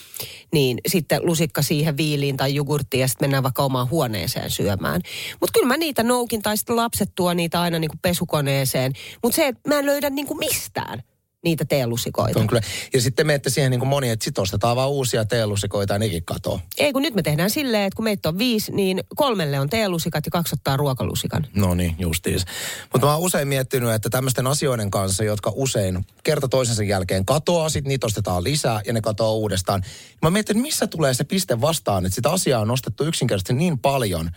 Niin 0.53 0.77
sitten 0.87 1.25
lusikka 1.25 1.61
siihen 1.61 1.97
viiliin 1.97 2.37
tai 2.37 2.55
jogurttiin 2.55 3.01
ja 3.01 3.07
sitten 3.07 3.25
mennään 3.25 3.43
vaikka 3.43 3.63
omaan 3.63 3.89
huoneeseen 3.89 4.49
syömään. 4.49 5.01
Mutta 5.41 5.51
kyllä 5.53 5.67
mä 5.67 5.77
niitä 5.77 6.03
noukin 6.03 6.41
tai 6.41 6.57
sitten 6.57 6.75
lapset 6.75 7.11
tuo 7.15 7.33
niitä 7.33 7.61
aina 7.61 7.79
niinku 7.79 7.97
pesukoneeseen. 8.01 8.93
Mutta 9.23 9.35
se, 9.35 9.47
että 9.47 9.69
mä 9.69 9.79
en 9.79 9.85
löydä 9.85 10.09
niinku 10.09 10.33
mistään 10.35 11.03
niitä 11.43 11.65
teelusikoita. 11.65 12.39
On 12.39 12.47
kyllä. 12.47 12.61
Ja 12.93 13.01
sitten 13.01 13.27
menette 13.27 13.49
siihen 13.49 13.71
niin 13.71 13.79
kuin 13.79 13.89
moni, 13.89 14.09
että 14.09 14.23
sit 14.23 14.37
ostetaan 14.39 14.75
vaan 14.75 14.89
uusia 14.89 15.25
teelusikoita 15.25 15.93
ja 15.93 15.99
nekin 15.99 16.25
katoo. 16.25 16.59
Ei 16.77 16.93
kun 16.93 17.01
nyt 17.01 17.13
me 17.13 17.21
tehdään 17.21 17.49
silleen, 17.49 17.83
että 17.83 17.95
kun 17.95 18.03
meitä 18.03 18.29
on 18.29 18.37
viisi, 18.37 18.71
niin 18.71 19.03
kolmelle 19.15 19.59
on 19.59 19.69
teelusikat 19.69 20.25
ja 20.25 20.31
kaksi 20.31 20.55
ottaa 20.55 20.77
ruokalusikan. 20.77 21.47
No 21.55 21.75
niin, 21.75 21.95
justiis. 21.99 22.45
Mutta 22.93 23.07
mä 23.07 23.13
oon 23.13 23.23
usein 23.23 23.47
miettinyt, 23.47 23.91
että 23.91 24.09
tämmöisten 24.09 24.47
asioiden 24.47 24.91
kanssa, 24.91 25.23
jotka 25.23 25.51
usein 25.55 26.05
kerta 26.23 26.47
toisensa 26.47 26.83
jälkeen 26.83 27.25
katoaa, 27.25 27.69
sit 27.69 27.85
niitä 27.85 28.05
ostetaan 28.05 28.43
lisää 28.43 28.81
ja 28.85 28.93
ne 28.93 29.01
katoaa 29.01 29.33
uudestaan. 29.33 29.83
Mä 30.21 30.29
mietin, 30.29 30.57
että 30.57 30.61
missä 30.61 30.87
tulee 30.87 31.13
se 31.13 31.23
piste 31.23 31.61
vastaan, 31.61 32.05
että 32.05 32.15
sitä 32.15 32.31
asiaa 32.31 32.61
on 32.61 32.67
nostettu 32.67 33.03
yksinkertaisesti 33.03 33.53
niin 33.53 33.79
paljon, 33.79 34.29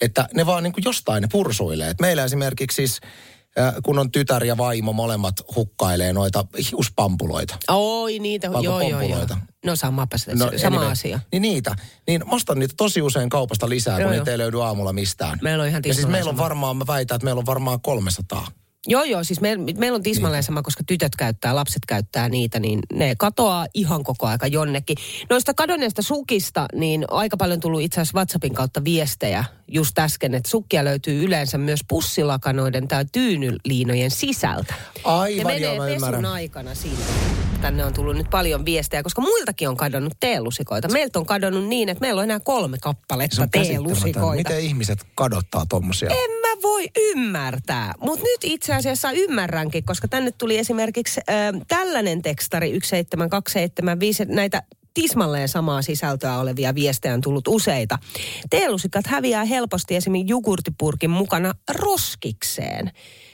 että 0.00 0.28
ne 0.34 0.46
vaan 0.46 0.62
niin 0.62 0.72
kuin 0.72 0.84
jostain 0.84 1.22
ne 1.22 1.28
pursuilee. 1.32 1.90
Et 1.90 2.00
meillä 2.00 2.24
esimerkiksi 2.24 2.76
siis, 2.76 3.00
kun 3.82 3.98
on 3.98 4.10
tytär 4.10 4.44
ja 4.44 4.56
vaimo, 4.56 4.92
molemmat 4.92 5.34
hukkailee 5.56 6.12
noita 6.12 6.44
hiuspampuloita. 6.70 7.56
Oi 7.68 8.18
niitä, 8.18 8.46
joo 8.62 8.80
joo 8.80 9.00
joo. 9.00 9.26
No 9.64 9.76
samapa, 9.76 10.16
no, 10.34 10.50
sama 10.56 10.76
anyway. 10.76 10.92
asia. 10.92 11.20
Niin 11.32 11.42
niitä. 11.42 11.76
Niin 12.06 12.22
mä 12.26 12.34
ostan 12.34 12.58
niitä 12.58 12.74
tosi 12.76 13.02
usein 13.02 13.28
kaupasta 13.28 13.68
lisää, 13.68 13.98
Joo, 13.98 14.08
kun 14.08 14.14
joo. 14.14 14.20
niitä 14.20 14.30
ei 14.30 14.38
löydy 14.38 14.62
aamulla 14.62 14.92
mistään. 14.92 15.38
Meillä 15.42 15.62
on 15.62 15.68
ihan 15.68 15.82
ja 15.86 15.94
siis 15.94 16.06
meillä 16.06 16.28
on 16.28 16.36
varmaan, 16.36 16.76
mä 16.76 16.84
väitän, 16.86 17.14
että 17.14 17.24
meillä 17.24 17.38
on 17.38 17.46
varmaan 17.46 17.80
300. 17.80 18.46
Joo, 18.86 19.04
joo, 19.04 19.24
siis 19.24 19.40
meillä 19.40 19.64
meil 19.78 19.94
on 19.94 20.00
Niin. 20.00 20.02
tismalleen 20.14 20.42
sama, 20.42 20.62
koska 20.62 20.84
tytöt 20.86 21.16
käyttää, 21.16 21.54
lapset 21.54 21.82
käyttää 21.86 22.28
niitä, 22.28 22.60
niin 22.60 22.80
ne 22.92 23.14
katoaa 23.18 23.66
ihan 23.74 24.04
koko 24.04 24.26
aika 24.26 24.46
jonnekin. 24.46 24.96
Noista 25.30 25.54
kadonneista 25.54 26.02
sukista, 26.02 26.66
niin 26.74 27.04
aika 27.10 27.36
paljon 27.36 27.60
tullut 27.60 27.80
itse 27.80 28.00
asiassa 28.00 28.18
WhatsAppin 28.18 28.54
kautta 28.54 28.84
viestejä 28.84 29.44
just 29.68 29.98
äsken, 29.98 30.34
että 30.34 30.50
sukkia 30.50 30.84
löytyy 30.84 31.24
yleensä 31.24 31.58
myös 31.58 31.80
pussilakanoiden 31.88 32.88
tai 32.88 33.04
tyynyliinojen 33.12 34.10
sisältä. 34.10 34.74
ne 34.96 35.00
Aivan 35.04 35.46
menee 35.46 35.74
joo, 35.74 35.84
pesun 35.84 35.94
ymmärrän. 35.94 36.26
aikana 36.26 36.74
sinne. 36.74 37.04
Tänne 37.60 37.84
on 37.84 37.92
tullut 37.92 38.16
nyt 38.16 38.30
paljon 38.30 38.64
viestejä, 38.64 39.02
koska 39.02 39.20
muiltakin 39.22 39.68
on 39.68 39.76
kadonnut 39.76 40.12
teelusikoita. 40.20 40.88
Meiltä 40.88 41.18
on 41.18 41.26
kadonnut 41.26 41.66
niin, 41.66 41.88
että 41.88 42.00
meillä 42.00 42.18
on 42.18 42.24
enää 42.24 42.40
kolme 42.40 42.78
kappaletta 42.82 43.46
teelusikoita. 43.52 44.36
Miten 44.36 44.60
ihmiset 44.60 44.98
kadottaa 45.14 45.66
tommosia? 45.68 46.10
En 46.10 46.37
voi 46.62 46.86
ymmärtää, 46.96 47.94
mutta 48.00 48.24
nyt 48.24 48.38
itse 48.44 48.74
asiassa 48.74 49.12
ymmärränkin, 49.12 49.84
koska 49.84 50.08
tänne 50.08 50.30
tuli 50.32 50.58
esimerkiksi 50.58 51.20
äh, 51.20 51.60
tällainen 51.68 52.22
tekstari 52.22 52.68
17275, 52.68 54.22
että 54.22 54.34
näitä 54.34 54.62
tismalleen 54.94 55.48
samaa 55.48 55.82
sisältöä 55.82 56.38
olevia 56.38 56.74
viestejä 56.74 57.14
on 57.14 57.20
tullut 57.20 57.48
useita. 57.48 57.98
Teelusikat 58.50 59.06
häviää 59.06 59.44
helposti 59.44 59.96
esimerkiksi 59.96 60.30
jogurtipurkin 60.30 61.10
mukana 61.10 61.54
roskikseen. 61.70 62.90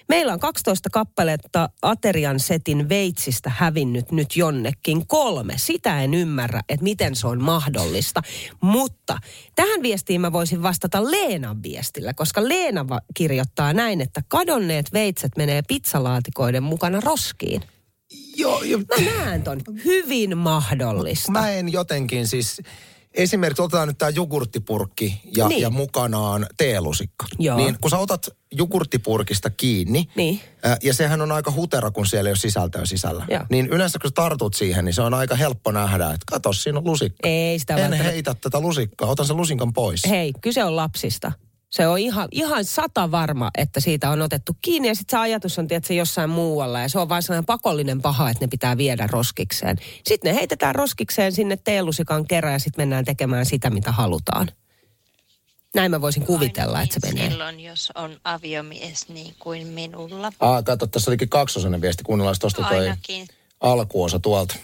Meillä 0.09 0.33
on 0.33 0.41
12 0.41 0.91
kappaletta 0.93 1.69
aterian 1.83 2.41
setin 2.41 2.89
veitsistä 2.89 3.51
hävinnyt 3.57 4.13
nyt 4.13 4.37
jonnekin 4.37 5.07
kolme. 5.07 5.55
Sitä 5.57 6.03
en 6.03 6.15
ymmärrä, 6.15 6.61
että 6.69 6.85
miten 6.85 7.17
se 7.17 7.27
on 7.27 7.43
mahdollista. 7.43 8.23
Mutta 8.61 9.19
tähän 9.57 9.83
viestiin 9.83 10.21
mä 10.21 10.33
voisin 10.33 10.63
vastata 10.63 11.11
Leenan 11.11 11.63
viestillä, 11.63 12.15
koska 12.15 12.49
Leena 12.49 12.89
va- 12.89 13.01
kirjoittaa 13.15 13.73
näin, 13.73 14.01
että 14.01 14.23
kadonneet 14.29 14.93
veitset 14.93 15.33
menee 15.37 15.63
pizzalaatikoiden 15.69 16.63
mukana 16.63 17.01
roskiin. 17.01 17.63
Joo, 18.37 18.63
jo. 18.63 18.79
Mä 18.79 19.11
näen 19.25 19.43
ton 19.43 19.61
hyvin 19.85 20.39
mahdollista. 20.39 21.33
Mä 21.33 21.51
en 21.51 21.73
jotenkin 21.73 22.27
siis... 22.27 22.61
Esimerkiksi 23.15 23.63
otetaan 23.63 23.89
nyt 23.89 23.99
tämä 23.99 24.09
jogurttipurkki 24.09 25.21
ja, 25.37 25.49
Niin. 25.49 25.61
ja 25.63 25.71
mukanaan 25.71 26.47
teelusikka. 26.57 27.27
Joo. 27.39 27.57
Niin 27.57 27.77
kun 27.81 27.91
sä 27.91 27.99
otat 27.99 28.29
jogurttipurkista 28.53 29.51
kiinni, 29.51 30.09
Niin. 30.17 30.41
ä, 30.67 30.77
ja 30.83 30.95
sehän 30.95 31.21
on 31.23 31.33
aika 31.33 31.51
hutera, 31.53 31.91
kun 31.91 32.07
siellä 32.07 32.29
ei 32.29 32.33
ole 32.33 32.37
sisältöä 32.39 32.85
sisällä. 32.87 33.25
Joo. 33.31 33.45
Niin 33.51 33.67
yleensä 33.67 33.99
kun 33.99 34.11
sä 34.11 34.15
tartut 34.15 34.55
siihen, 34.55 34.85
niin 34.85 34.95
se 34.95 35.03
on 35.03 35.15
aika 35.15 35.35
helppo 35.35 35.73
nähdä, 35.73 36.07
että 36.07 36.25
kato, 36.27 36.53
siinä 36.53 36.79
on 36.79 36.85
lusikka. 36.85 37.29
Ei 37.29 37.59
sitä 37.59 37.75
En 37.75 37.81
välttämättä- 37.81 38.11
heitä 38.13 38.35
tätä 38.41 38.61
lusikkaa, 38.61 39.09
otan 39.09 39.27
sen 39.27 39.37
lusinkan 39.37 39.73
pois. 39.73 40.03
Hei, 40.09 40.33
kyse 40.41 40.65
on 40.65 40.77
lapsista. 40.77 41.33
Se 41.75 41.87
on 41.87 41.99
ihan, 41.99 42.29
ihan 42.31 42.65
sata 42.65 43.11
varma, 43.11 43.51
että 43.59 43.81
siitä 43.81 44.11
on 44.11 44.23
otettu 44.23 44.57
kiinni 44.63 44.89
ja 44.89 44.95
sitten 44.95 45.19
se 45.19 45.21
ajatus 45.21 45.59
on 45.59 45.69
tietysti 45.69 45.97
jossain 45.97 46.31
muualla 46.31 46.81
ja 46.81 46.89
se 46.89 46.99
on 46.99 47.09
vain 47.09 47.23
sellainen 47.23 47.47
pakollinen 47.47 48.03
paha, 48.03 48.31
että 48.31 48.45
ne 48.45 48.49
pitää 48.49 48.77
viedä 48.77 49.07
roskikseen. 49.07 49.79
Sitten 50.05 50.33
ne 50.33 50.39
heitetään 50.39 50.75
roskikseen 50.75 51.33
sinne 51.33 51.57
teelusikan 51.57 52.27
kerran 52.27 52.53
ja 52.53 52.59
sitten 52.59 52.83
mennään 52.83 53.05
tekemään 53.05 53.47
sitä, 53.47 53.71
mitä 53.71 53.93
halutaan. 53.93 54.49
Näin 55.75 55.91
mä 55.91 56.01
voisin 56.01 56.27
kuvitella, 56.27 56.83
että 56.83 56.95
se 56.95 57.07
Ainakin 57.07 57.19
menee. 57.19 57.31
silloin, 57.31 57.61
jos 57.61 57.93
on 57.95 58.17
aviomies 58.25 59.09
niin 59.09 59.35
kuin 59.39 59.67
minulla. 59.67 60.33
Aa, 60.41 60.63
kato, 60.63 60.87
tässä 60.87 61.11
olikin 61.11 61.29
kaksosainen 61.29 61.81
viesti, 61.81 62.05
kuunnellaan 62.05 62.37
tosta 62.41 62.63
toi. 62.63 62.79
Ainakin. 62.79 63.27
alkuosa 63.61 64.19
tuolta. 64.19 64.57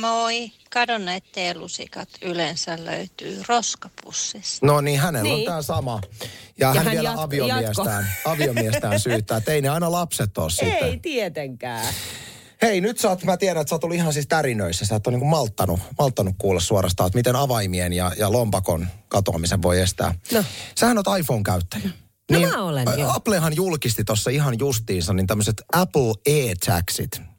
Moi. 0.00 0.52
Kadonneet 0.70 1.24
teelusikat 1.32 2.08
yleensä 2.22 2.84
löytyy 2.84 3.42
roskapussista. 3.48 4.66
No 4.66 4.80
niin, 4.80 5.00
hänellä 5.00 5.22
niin. 5.22 5.34
Niin. 5.36 5.48
on 5.48 5.52
tämä 5.52 5.62
sama. 5.62 6.00
Ja, 6.14 6.18
Ja 6.58 6.68
hän, 6.74 6.76
hän 6.84 6.92
vielä 6.92 7.08
jatko- 7.08 7.20
aviomiestään, 7.22 8.08
aviomiestään 8.24 9.00
syyttää, 9.00 9.36
että 9.36 9.52
ei 9.52 9.60
ne 9.62 9.68
aina 9.68 9.92
lapset 9.92 10.38
ole 10.38 10.50
sitten. 10.50 10.84
Ei 10.88 10.98
tietenkään. 10.98 11.94
Hei, 12.62 12.80
nyt 12.80 12.98
sä 12.98 13.08
oot, 13.08 13.24
mä 13.24 13.36
tiedän, 13.36 13.60
että 13.60 13.68
sä 13.68 13.74
oot 13.74 13.84
ollut 13.84 13.96
ihan 13.96 14.12
siis 14.12 14.26
tärinöissä. 14.26 14.86
Sä 14.86 14.96
et 14.96 15.06
ole 15.06 15.16
niin 15.18 15.26
malttanut, 15.26 15.80
malttanut 15.98 16.34
kuulla 16.38 16.60
suorastaan, 16.60 17.06
että 17.06 17.18
miten 17.18 17.36
avaimien 17.36 17.92
ja, 17.92 18.12
ja 18.18 18.32
lompakon 18.32 18.86
katoamisen 19.08 19.62
voi 19.62 19.80
estää. 19.80 20.14
No. 20.32 20.44
Sähän 20.78 20.98
oot 20.98 21.18
iPhone-käyttäjä. 21.18 21.90
No 22.30 22.40
mä 22.40 22.62
olen, 22.64 22.88
ä. 22.88 22.92
Applehan 23.14 23.56
julkisti 23.56 24.04
tuossa 24.04 24.30
ihan 24.30 24.58
justiinsa 24.58 25.12
niin 25.12 25.26
tämmöiset 25.26 25.62
Apple 25.72 26.12
AirTagsit. 26.28 27.31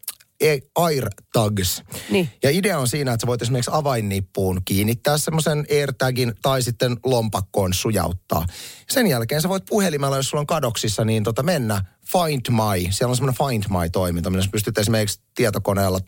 E, 0.44 0.60
AirTags. 0.76 1.84
Niin. 2.10 2.30
Ja 2.44 2.50
idea 2.50 2.80
on 2.80 2.88
siinä, 2.88 3.14
että 3.14 3.22
sä 3.22 3.28
voit 3.28 3.42
esimerkiksi 3.42 3.72
avainnippuun 3.74 4.62
kiinnittää 4.66 5.18
semmoisen 5.18 5.66
AirTagin 5.72 6.34
tai 6.42 6.62
sitten 6.62 6.98
lompakkoon 7.06 7.74
sujauttaa. 7.74 8.46
Sen 8.90 9.08
jälkeen 9.08 9.42
sä 9.42 9.50
voit 9.50 9.66
puhelimella, 9.70 10.16
jos 10.18 10.30
sulla 10.30 10.42
on 10.42 10.48
kadoksissa, 10.48 11.06
niin 11.06 11.24
tota 11.24 11.44
mennä 11.44 11.86
Find 12.06 12.42
My. 12.50 12.92
Siellä 12.92 13.12
on 13.12 13.16
semmoinen 13.16 13.48
Find 13.48 13.64
My-toiminta, 13.70 14.30
missä 14.30 14.52
pystyt 14.52 14.78
esimerkiksi 14.78 15.22
tietokoneella 15.36 16.00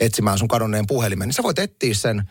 etsimään 0.00 0.38
sun 0.38 0.48
kadonneen 0.48 0.86
puhelimen. 0.86 1.28
Niin 1.28 1.34
sä 1.34 1.42
voit 1.42 1.58
etsiä 1.58 1.94
sen 1.94 2.22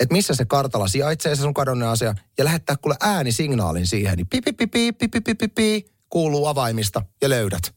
että 0.00 0.12
missä 0.12 0.34
se 0.34 0.44
kartalla 0.44 0.88
sijaitsee 0.88 1.36
se 1.36 1.42
sun 1.42 1.54
kadonneen 1.54 1.90
asia, 1.90 2.14
ja 2.38 2.44
lähettää 2.44 2.76
kuule 2.76 2.96
äänisignaalin 3.00 3.86
siihen, 3.86 4.16
niin 4.16 4.26
pipi 4.26 4.52
pipi 4.52 4.92
pipi 4.92 5.20
pipi 5.20 5.34
pipi 5.34 5.86
kuuluu 6.10 6.46
avaimista 6.46 7.02
ja 7.22 7.28
löydät. 7.28 7.74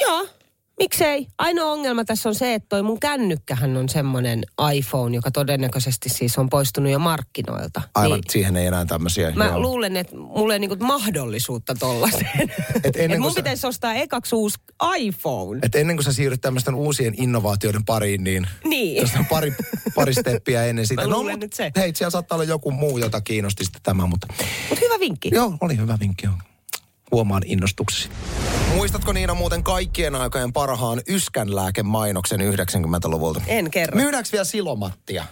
Joo, 0.00 0.28
miksei. 0.78 1.26
Ainoa 1.38 1.72
ongelma 1.72 2.04
tässä 2.04 2.28
on 2.28 2.34
se, 2.34 2.54
että 2.54 2.66
toi 2.68 2.82
mun 2.82 3.00
kännykkähän 3.00 3.76
on 3.76 3.88
semmoinen 3.88 4.42
iPhone, 4.74 5.16
joka 5.16 5.30
todennäköisesti 5.30 6.08
siis 6.08 6.38
on 6.38 6.48
poistunut 6.48 6.92
jo 6.92 6.98
markkinoilta. 6.98 7.82
Aivan, 7.94 8.20
Niin 8.20 8.30
siihen 8.30 8.56
ei 8.56 8.66
enää 8.66 8.84
tämmöisiä. 8.84 9.30
Mä 9.30 9.46
joo. 9.46 9.60
luulen, 9.60 9.96
että 9.96 10.16
mulla 10.16 10.52
ei 10.52 10.58
niinku 10.58 10.76
mahdollisuutta 10.80 11.74
tollaiseen. 11.74 12.52
Et 12.84 12.96
ennen 12.96 13.10
Et 13.16 13.18
mun 13.20 13.30
sä- 13.30 13.34
pitäisi 13.36 13.66
ostaa 13.66 13.94
ekaksi 13.94 14.34
uusi 14.34 14.58
iPhone. 14.98 15.60
Et 15.62 15.74
ennen 15.74 15.96
kuin 15.96 16.04
sä 16.04 16.12
siirryt 16.12 16.40
tämmöisten 16.40 16.74
uusien 16.74 17.14
innovaatioiden 17.16 17.84
pariin, 17.84 18.24
niin 18.24 18.46
Niin. 18.64 18.96
Tuossa 18.98 19.18
on 19.18 19.26
pari, 19.26 19.54
pari 19.94 20.14
steppiä 20.14 20.64
ennen 20.64 20.86
sitä. 20.88 21.02
Mä 21.02 21.08
luulen 21.08 21.38
mut 21.40 21.52
se. 21.52 21.72
Hei, 21.76 21.94
siellä 21.94 22.10
saattaa 22.10 22.36
olla 22.36 22.44
joku 22.44 22.70
muu, 22.70 22.98
jota 22.98 23.20
kiinnosti 23.20 23.64
sitten 23.64 23.82
tämä, 23.82 24.06
mutta 24.06 24.26
Mutta 24.68 24.84
hyvä 24.84 25.00
vinkki. 25.00 25.30
joo, 25.32 25.56
oli 25.60 25.76
hyvä 25.76 25.98
vinkki. 26.00 26.26
Joo. 26.26 26.34
Huomaan 27.16 27.42
innostuksesi. 27.46 28.08
Muistatko 28.74 29.12
Niina 29.12 29.34
muuten 29.34 29.62
kaikkien 29.62 30.14
aikojen 30.14 30.52
parhaan 30.52 31.02
yskänlääkemainoksen 31.08 32.40
90-luvulta? 32.40 33.40
En 33.46 33.70
kerro. 33.70 33.96
Myydäänkö 33.96 34.28
vielä 34.32 34.44
silomattia? 34.44 35.22
Ai 35.22 35.28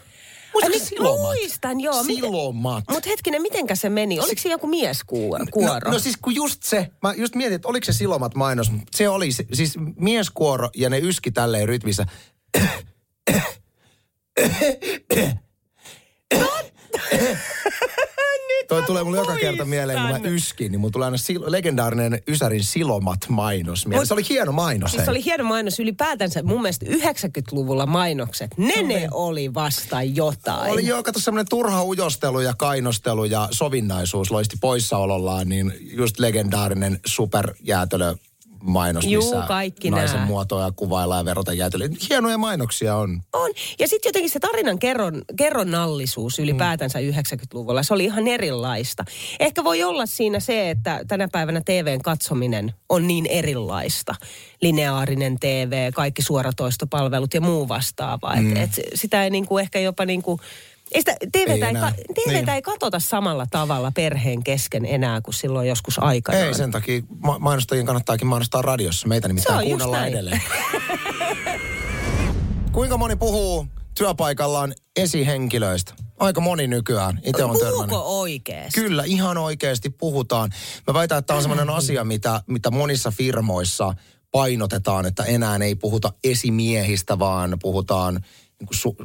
Muistatko 0.53 0.79
niin, 0.79 0.87
silomat? 0.87 1.37
Muistan, 1.37 1.81
joo. 1.81 2.03
Miten- 2.03 2.25
Silomat. 2.25 2.85
Mutta 2.91 3.09
hetkinen, 3.09 3.43
mitenkä 3.43 3.75
se 3.75 3.91
meni? 3.91 4.21
Oliko 4.21 4.41
se 4.43 4.49
joku 4.49 4.67
mieskuoro? 4.67 5.45
No, 5.85 5.91
no 5.91 5.99
siis 5.99 6.17
kun 6.17 6.35
just 6.35 6.63
se, 6.63 6.91
mä 7.03 7.13
just 7.17 7.35
mietin, 7.35 7.55
että 7.57 7.69
oliko 7.69 7.85
se 7.85 7.93
silomat 7.93 8.35
mainos. 8.35 8.73
Se 8.95 9.09
oli 9.09 9.33
se- 9.33 9.47
siis 9.53 9.75
mieskuoro 9.97 10.71
ja 10.77 10.91
ne 10.91 10.99
yski 10.99 11.31
tälleen 11.31 11.69
rytmissä. 11.69 12.07
Toi 18.69 18.83
tulee 18.83 19.05
mulle 19.05 19.19
joka 19.19 19.37
kerta 19.37 19.65
mieleen, 19.65 19.99
kun 20.01 20.11
mä 20.11 20.29
yskin, 20.29 20.73
niin 20.73 20.81
mulla 20.81 20.93
tulee 20.93 21.05
aina 21.07 21.17
sil- 21.27 21.45
legendaarinen 21.53 22.23
Ysärin 22.29 22.65
Silomat-mainos 22.65 23.87
mieleen. 23.87 24.03
Mut- 24.03 24.09
Se 24.09 24.15
oli 24.15 24.29
hieno 24.29 24.53
mainos. 24.53 24.91
Siis 24.91 25.05
se 25.05 25.11
oli 25.11 25.25
hieno 25.25 25.45
mainos 25.45 25.81
ylipäätänsä. 25.81 26.43
Mun 26.43 26.63
mielestä 26.63 26.87
90-luvulla 26.87 27.87
mainokset, 27.87 28.51
ne 28.59 28.83
ne 28.83 29.09
oli 29.13 29.55
vasta 29.55 30.03
jotain. 30.03 30.73
Oli 30.73 30.87
joo, 30.87 31.03
kato 31.03 31.21
semmoinen 31.21 31.49
turha 31.51 31.85
ujostelu 31.85 32.41
ja 32.41 32.55
kainostelu 32.59 33.25
ja 33.25 33.49
sovinnaisuus 33.51 34.31
loisti 34.31 34.57
poissaolollaan, 34.61 35.49
niin 35.49 35.73
just 35.81 36.19
legendaarinen 36.19 37.01
superjäätelö 37.07 38.15
mainos, 38.65 39.05
Juu, 39.05 39.23
missä 39.23 39.47
kaikki 39.49 39.91
naisen 39.91 40.17
nää. 40.17 40.27
muotoja 40.27 40.73
kuvaillaan 40.77 41.21
ja 41.21 41.25
verota 41.25 41.53
jäätelöä. 41.53 41.89
Hienoja 42.09 42.39
mainoksia 42.39 42.97
on. 42.97 43.23
On. 43.33 43.51
Ja 43.79 43.89
sitten 43.89 44.09
jotenkin 44.09 44.31
se 44.31 44.41
tarinan 44.41 44.79
kerron, 44.79 45.23
kerronnallisuus 45.37 46.39
ylipäätänsä 46.39 46.99
90-luvulla, 46.99 47.83
se 47.83 47.95
oli 47.95 48.05
ihan 48.05 48.29
erilaista. 48.29 49.05
Ehkä 49.41 49.65
voi 49.65 49.83
olla 49.83 50.07
siinä 50.07 50.41
se, 50.41 50.71
että 50.71 51.01
tänä 51.09 51.29
päivänä 51.33 51.61
TVn 51.61 52.03
katsominen 52.03 52.75
on 52.89 53.07
niin 53.07 53.27
erilaista. 53.27 54.15
Lineaarinen 54.63 55.39
TV, 55.41 55.93
kaikki 55.93 56.23
suoratoistopalvelut 56.23 57.35
ja 57.35 57.41
muu 57.41 57.69
vastaava. 57.69 58.37
Mm. 58.37 58.57
Et, 58.57 58.63
et 58.63 58.85
sitä 58.95 59.25
ei 59.25 59.31
niinku 59.31 59.59
ehkä 59.59 59.79
jopa 59.79 60.05
niinku... 60.05 60.41
Ei 60.95 61.01
sitä, 61.01 61.17
TVtä, 61.33 61.53
Ei 61.53 61.63
ei, 61.63 61.69
enää. 61.71 61.91
ka- 61.93 61.97
TVtä 62.15 62.33
Niin. 62.33 62.49
ei 62.49 62.63
katsota 62.63 62.99
samalla 62.99 63.47
tavalla 63.51 63.93
perheen 63.93 64.45
kesken 64.45 64.85
enää 64.87 65.21
kuin 65.21 65.35
silloin 65.35 65.69
joskus 65.69 65.99
aikanaan. 65.99 66.47
Ei, 66.47 66.55
sen 66.55 66.71
takia 66.71 67.03
ma- 67.23 67.39
mainostajien 67.39 67.87
kannattaakin 67.87 68.27
mainostaa 68.27 68.63
radiossa. 68.63 69.09
Meitä 69.09 69.29
nimittäin 69.29 69.67
kuunnellaan 69.67 70.09
edelleen. 70.09 70.43
Kuinka 72.73 72.97
moni 72.97 73.17
puhuu 73.17 73.67
työpaikallaan 73.99 74.75
esihenkilöistä? 74.97 75.95
Aika 76.19 76.41
moni 76.41 76.67
nykyään. 76.67 77.21
Itse 77.25 77.45
on 77.45 77.59
törmännyt. 77.59 77.97
Oikeasti? 78.03 78.81
Kyllä, 78.81 79.05
ihan 79.07 79.39
oikeasti 79.39 79.91
puhutaan. 79.91 80.51
Mä 80.87 80.95
väitän, 80.95 81.19
että 81.19 81.27
tämä 81.27 81.37
on 81.37 81.43
sellainen 81.43 81.71
asia, 81.71 82.05
mitä, 82.05 82.41
mitä 82.47 82.71
monissa 82.71 83.11
firmoissa 83.11 83.95
painotetaan, 84.31 85.07
että 85.07 85.25
enää 85.25 85.57
ei 85.57 85.75
puhuta 85.75 86.13
esimiehistä, 86.25 87.19
vaan 87.19 87.57
puhutaan 87.63 88.15
niin 88.59 88.67
kuin 88.67 88.79
su, 88.79 88.97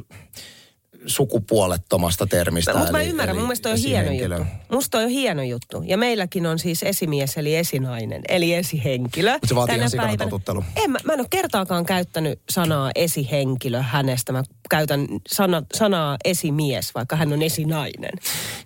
sukupuolettomasta 1.06 2.26
termistä. 2.26 2.74
Mutta 2.74 2.92
mä 2.92 3.02
ymmärrän, 3.02 3.28
eli 3.36 3.38
mun 3.38 3.48
mielestä 3.48 3.68
on 3.70 3.76
hieno 3.76 4.10
juttu. 4.12 4.44
Musta 4.72 4.98
on 4.98 5.08
hieno 5.08 5.42
juttu. 5.42 5.82
Ja 5.86 5.98
meilläkin 5.98 6.46
on 6.46 6.58
siis 6.58 6.82
esimies 6.82 7.36
eli 7.36 7.56
esinainen, 7.56 8.22
eli 8.28 8.54
esihenkilö. 8.54 9.32
Mut 9.32 9.48
se 9.48 9.54
vaatii 9.54 9.74
Tänä 9.76 9.86
ihan 9.94 10.06
päivänä- 10.06 10.24
totuttelu. 10.30 10.64
En, 10.76 10.90
mä, 10.90 10.98
mä 11.04 11.12
en 11.12 11.20
ole 11.20 11.26
kertaakaan 11.30 11.86
käyttänyt 11.86 12.40
sanaa 12.50 12.90
esihenkilö 12.94 13.82
hänestä. 13.82 14.32
Mä 14.32 14.42
käytän 14.70 15.06
sana, 15.28 15.62
sanaa 15.74 16.16
esimies, 16.24 16.94
vaikka 16.94 17.16
hän 17.16 17.32
on 17.32 17.42
esinainen. 17.42 18.12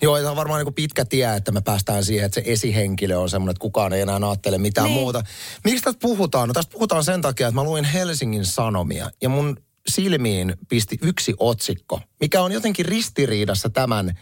Joo, 0.03 0.17
ja 0.17 0.23
tämä 0.23 0.31
on 0.31 0.37
varmaan 0.37 0.59
niin 0.59 0.67
kuin 0.67 0.75
pitkä 0.75 1.05
tie, 1.05 1.37
että 1.37 1.53
me 1.53 1.61
päästään 1.61 2.05
siihen, 2.05 2.27
että 2.27 2.35
se 2.41 2.43
esihenkilö 2.53 3.19
on 3.19 3.31
semmoinen, 3.31 3.51
että 3.51 3.61
kukaan 3.61 3.93
ei 3.93 4.01
enää 4.01 4.17
ajattele 4.29 4.59
mitään 4.59 4.87
Niin. 4.87 5.01
muuta. 5.01 5.23
Miksi 5.65 5.85
tästä 5.85 6.01
puhutaan? 6.03 6.49
No 6.49 6.55
tästä 6.55 6.73
puhutaan 6.73 7.05
sen 7.05 7.21
takia, 7.21 7.49
että 7.49 7.61
mä 7.61 7.65
luin 7.65 7.85
Helsingin 7.85 8.45
Sanomia 8.45 9.11
ja 9.23 9.29
mun 9.29 9.57
silmiin 9.89 10.55
pisti 10.69 10.99
yksi 11.03 11.35
otsikko, 11.39 12.01
mikä 12.21 12.43
on 12.43 12.53
jotenkin 12.53 12.87
ristiriidassa 12.87 13.71
tämän 13.71 14.09
eh, 14.09 14.15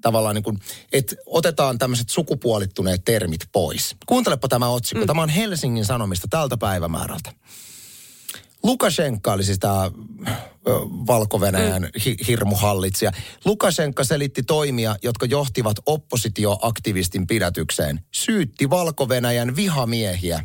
tavallaan 0.00 0.34
niin 0.34 0.42
kuin, 0.42 0.58
että 0.92 1.16
otetaan 1.26 1.78
tämmöiset 1.78 2.08
sukupuolittuneet 2.08 3.04
termit 3.04 3.40
pois. 3.52 3.96
Kuuntelepa 4.06 4.48
tämä 4.48 4.68
otsikko. 4.68 5.04
Mm. 5.04 5.06
Tämä 5.06 5.22
on 5.22 5.28
Helsingin 5.28 5.84
Sanomista 5.84 6.28
tältä 6.30 6.56
päivämäärältä. 6.56 7.32
Lukashenka 8.62 9.32
oli 9.32 9.44
siis 9.44 9.58
tämä 9.58 9.90
Valko-Venäjän 11.06 11.90
hi- 12.04 12.16
hirmuhallitsija. 12.26 13.12
Lukashenka 13.44 14.04
selitti 14.04 14.42
toimia, 14.42 14.96
jotka 15.02 15.26
johtivat 15.26 15.76
oppositioaktivistin 15.86 17.26
pidätykseen. 17.26 18.00
Syytti 18.10 18.70
Valko-Venäjän 18.70 19.56
vihamiehiä. 19.56 20.44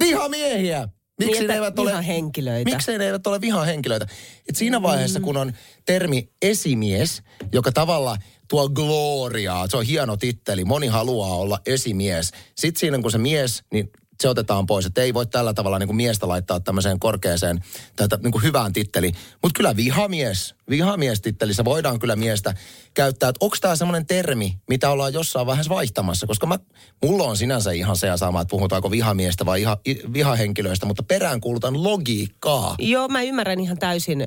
Vihamiehiä! 0.00 0.88
Miksi 1.18 1.40
Niin, 1.40 1.48
ne 1.48 1.54
eivät 1.54 1.78
ole 1.78 1.90
vihahenkilöitä. 1.90 2.70
Miksi 2.70 2.98
ne 2.98 3.06
eivät 3.06 3.26
ole 3.26 3.40
vihahenkilöitä? 3.40 4.06
Et 4.48 4.56
siinä 4.56 4.82
vaiheessa, 4.82 5.20
kun 5.20 5.36
on 5.36 5.52
termi 5.86 6.28
esimies, 6.42 7.22
joka 7.52 7.72
tavalla 7.72 8.16
tuo 8.48 8.68
gloriaa, 8.68 9.66
se 9.66 9.76
on 9.76 9.84
hieno 9.84 10.16
titteli, 10.16 10.64
moni 10.64 10.86
haluaa 10.86 11.36
olla 11.36 11.60
esimies. 11.66 12.30
Sitten 12.54 12.80
siinä, 12.80 12.98
kun 12.98 13.10
se 13.10 13.18
mies, 13.18 13.62
niin 13.72 13.90
se 14.22 14.28
otetaan 14.28 14.66
pois, 14.66 14.86
että 14.86 15.02
ei 15.02 15.14
voi 15.14 15.26
tällä 15.26 15.54
tavalla 15.54 15.78
niin 15.78 15.88
kuin 15.88 15.96
miestä 15.96 16.28
laittaa 16.28 16.60
tämmöiseen 16.60 16.98
korkeaseen 16.98 17.64
tai 17.96 18.08
niin 18.22 18.32
kuin 18.32 18.42
hyvään 18.42 18.72
titteliin. 18.72 19.14
Mutta 19.42 19.56
kyllä 19.56 19.76
vihamies, 19.76 20.54
vihamiestittelissä 20.70 21.64
voidaan 21.64 21.98
kyllä 21.98 22.16
miestä 22.16 22.54
käyttää. 22.94 23.28
Että 23.28 23.44
onko 23.44 23.56
tämä 23.60 23.76
semmoinen 23.76 24.06
termi, 24.06 24.58
mitä 24.68 24.90
ollaan 24.90 25.12
jossain 25.12 25.46
vaiheessa 25.46 25.74
vaihtamassa? 25.74 26.26
Koska 26.26 26.46
mä, 26.46 26.58
mulla 27.02 27.24
on 27.24 27.36
sinänsä 27.36 27.72
ihan 27.72 27.96
se 27.96 28.06
ja 28.06 28.16
sama, 28.16 28.40
että 28.40 28.50
puhutaanko 28.50 28.90
vihamiestä 28.90 29.46
vai 29.46 29.60
iha, 29.60 29.78
vihahenkilöistä, 30.12 30.86
mutta 30.86 31.02
peräänkuulutan 31.02 31.82
logiikkaa. 31.82 32.74
Joo, 32.78 33.08
mä 33.08 33.22
ymmärrän 33.22 33.60
ihan 33.60 33.78
täysin, 33.78 34.20
ö, 34.22 34.24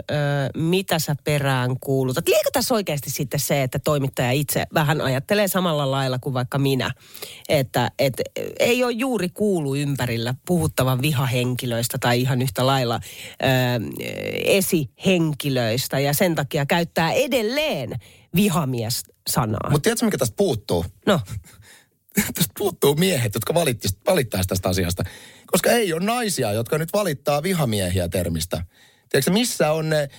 mitä 0.58 1.00
sä 1.00 1.16
perään 1.24 1.80
kuulutat. 1.80 2.28
Liekö 2.28 2.50
tässä 2.54 2.74
oikeasti 2.74 3.10
sitten 3.10 3.40
se, 3.40 3.64
että 3.64 3.80
toimittaja 3.80 4.32
itse 4.32 4.64
vähän 4.74 5.02
ajattelee 5.02 5.48
samalla 5.48 5.92
lailla 5.92 6.20
kuin 6.20 6.34
vaikka 6.34 6.58
minä? 6.58 6.92
Että 7.50 7.92
et, 8.00 8.14
ei 8.60 8.84
ole 8.84 8.92
juuri 8.92 9.30
kuulu 9.30 9.81
ympärillä 9.82 10.36
puhuttavan 10.48 11.02
vihahenkilöistä 11.02 11.98
tai 11.98 12.22
ihan 12.22 12.42
yhtä 12.42 12.66
lailla 12.66 13.00
ö, 13.42 13.46
esihenkilöistä 14.46 16.00
ja 16.00 16.14
sen 16.14 16.36
takia 16.36 16.66
käyttää 16.66 17.12
edelleen 17.12 17.96
vihamies-sanaa. 18.36 19.70
Mutta 19.70 19.84
tiedätkö, 19.84 20.06
mikä 20.06 20.18
tästä 20.18 20.36
puuttuu? 20.36 20.86
no, 21.06 21.20
tästä 22.36 22.54
puuttuu 22.58 22.96
miehet, 22.96 23.34
jotka 23.34 23.54
valittis, 23.54 23.98
valittaisi 24.08 24.50
tästä 24.50 24.70
asiasta. 24.70 25.04
Koska 25.46 25.72
ei 25.72 25.94
ole 25.94 26.06
naisia, 26.06 26.52
jotka 26.52 26.78
nyt 26.78 26.94
valittaa 26.94 27.44
vihamiehiä 27.44 28.10
termistä. 28.10 28.66
Tiedätkö, 29.10 29.32
missä 29.32 29.72
on 29.72 29.90
ne 29.90 30.10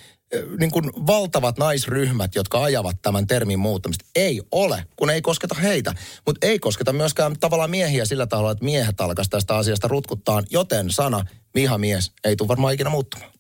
niin 0.59 0.71
kuin 0.71 0.85
valtavat 1.07 1.59
naisryhmät, 1.59 2.35
jotka 2.35 2.62
ajavat 2.62 2.97
tämän 3.03 3.27
termin 3.27 3.59
muuttamista. 3.59 4.05
Ei 4.17 4.43
ole, 4.53 4.85
kun 4.97 5.11
ei 5.11 5.23
kosketa 5.23 5.55
heitä. 5.55 5.95
Mutta 6.27 6.47
ei 6.47 6.59
kosketa 6.59 6.93
myöskään 6.93 7.37
tavallaan 7.41 7.71
miehiä 7.71 8.05
sillä 8.05 8.27
tavalla, 8.27 8.51
että 8.51 8.65
miehet 8.65 9.01
alkaisi 9.01 9.31
tästä 9.31 9.57
asiasta 9.57 9.89
rutkuttaa. 9.89 10.43
Joten 10.51 10.91
sana 10.91 11.25
vihamies 11.55 12.12
ei 12.25 12.37
tule 12.37 12.49
varmaan 12.49 12.75
ikinä 12.75 12.91
muuttumaan. 12.91 13.31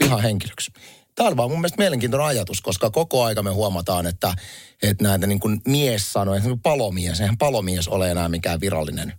Vihahenkilöksi. 0.00 0.72
Tämä 1.14 1.28
on 1.28 1.36
vaan 1.36 1.50
mun 1.50 1.58
mielestä 1.58 1.78
mielenkiintoinen 1.78 2.26
ajatus, 2.26 2.60
koska 2.60 2.90
koko 2.90 3.24
aika 3.24 3.42
me 3.42 3.50
huomataan, 3.50 4.06
että, 4.06 4.34
että 4.82 5.04
näitä 5.04 5.26
niin 5.26 5.40
kuin 5.40 5.60
mies 5.68 6.12
sanoo, 6.12 6.34
että 6.34 6.48
palomies, 6.62 7.20
eihän 7.20 7.38
palomies 7.38 7.88
ole 7.88 8.10
enää 8.10 8.28
mikään 8.28 8.60
virallinen 8.60 9.12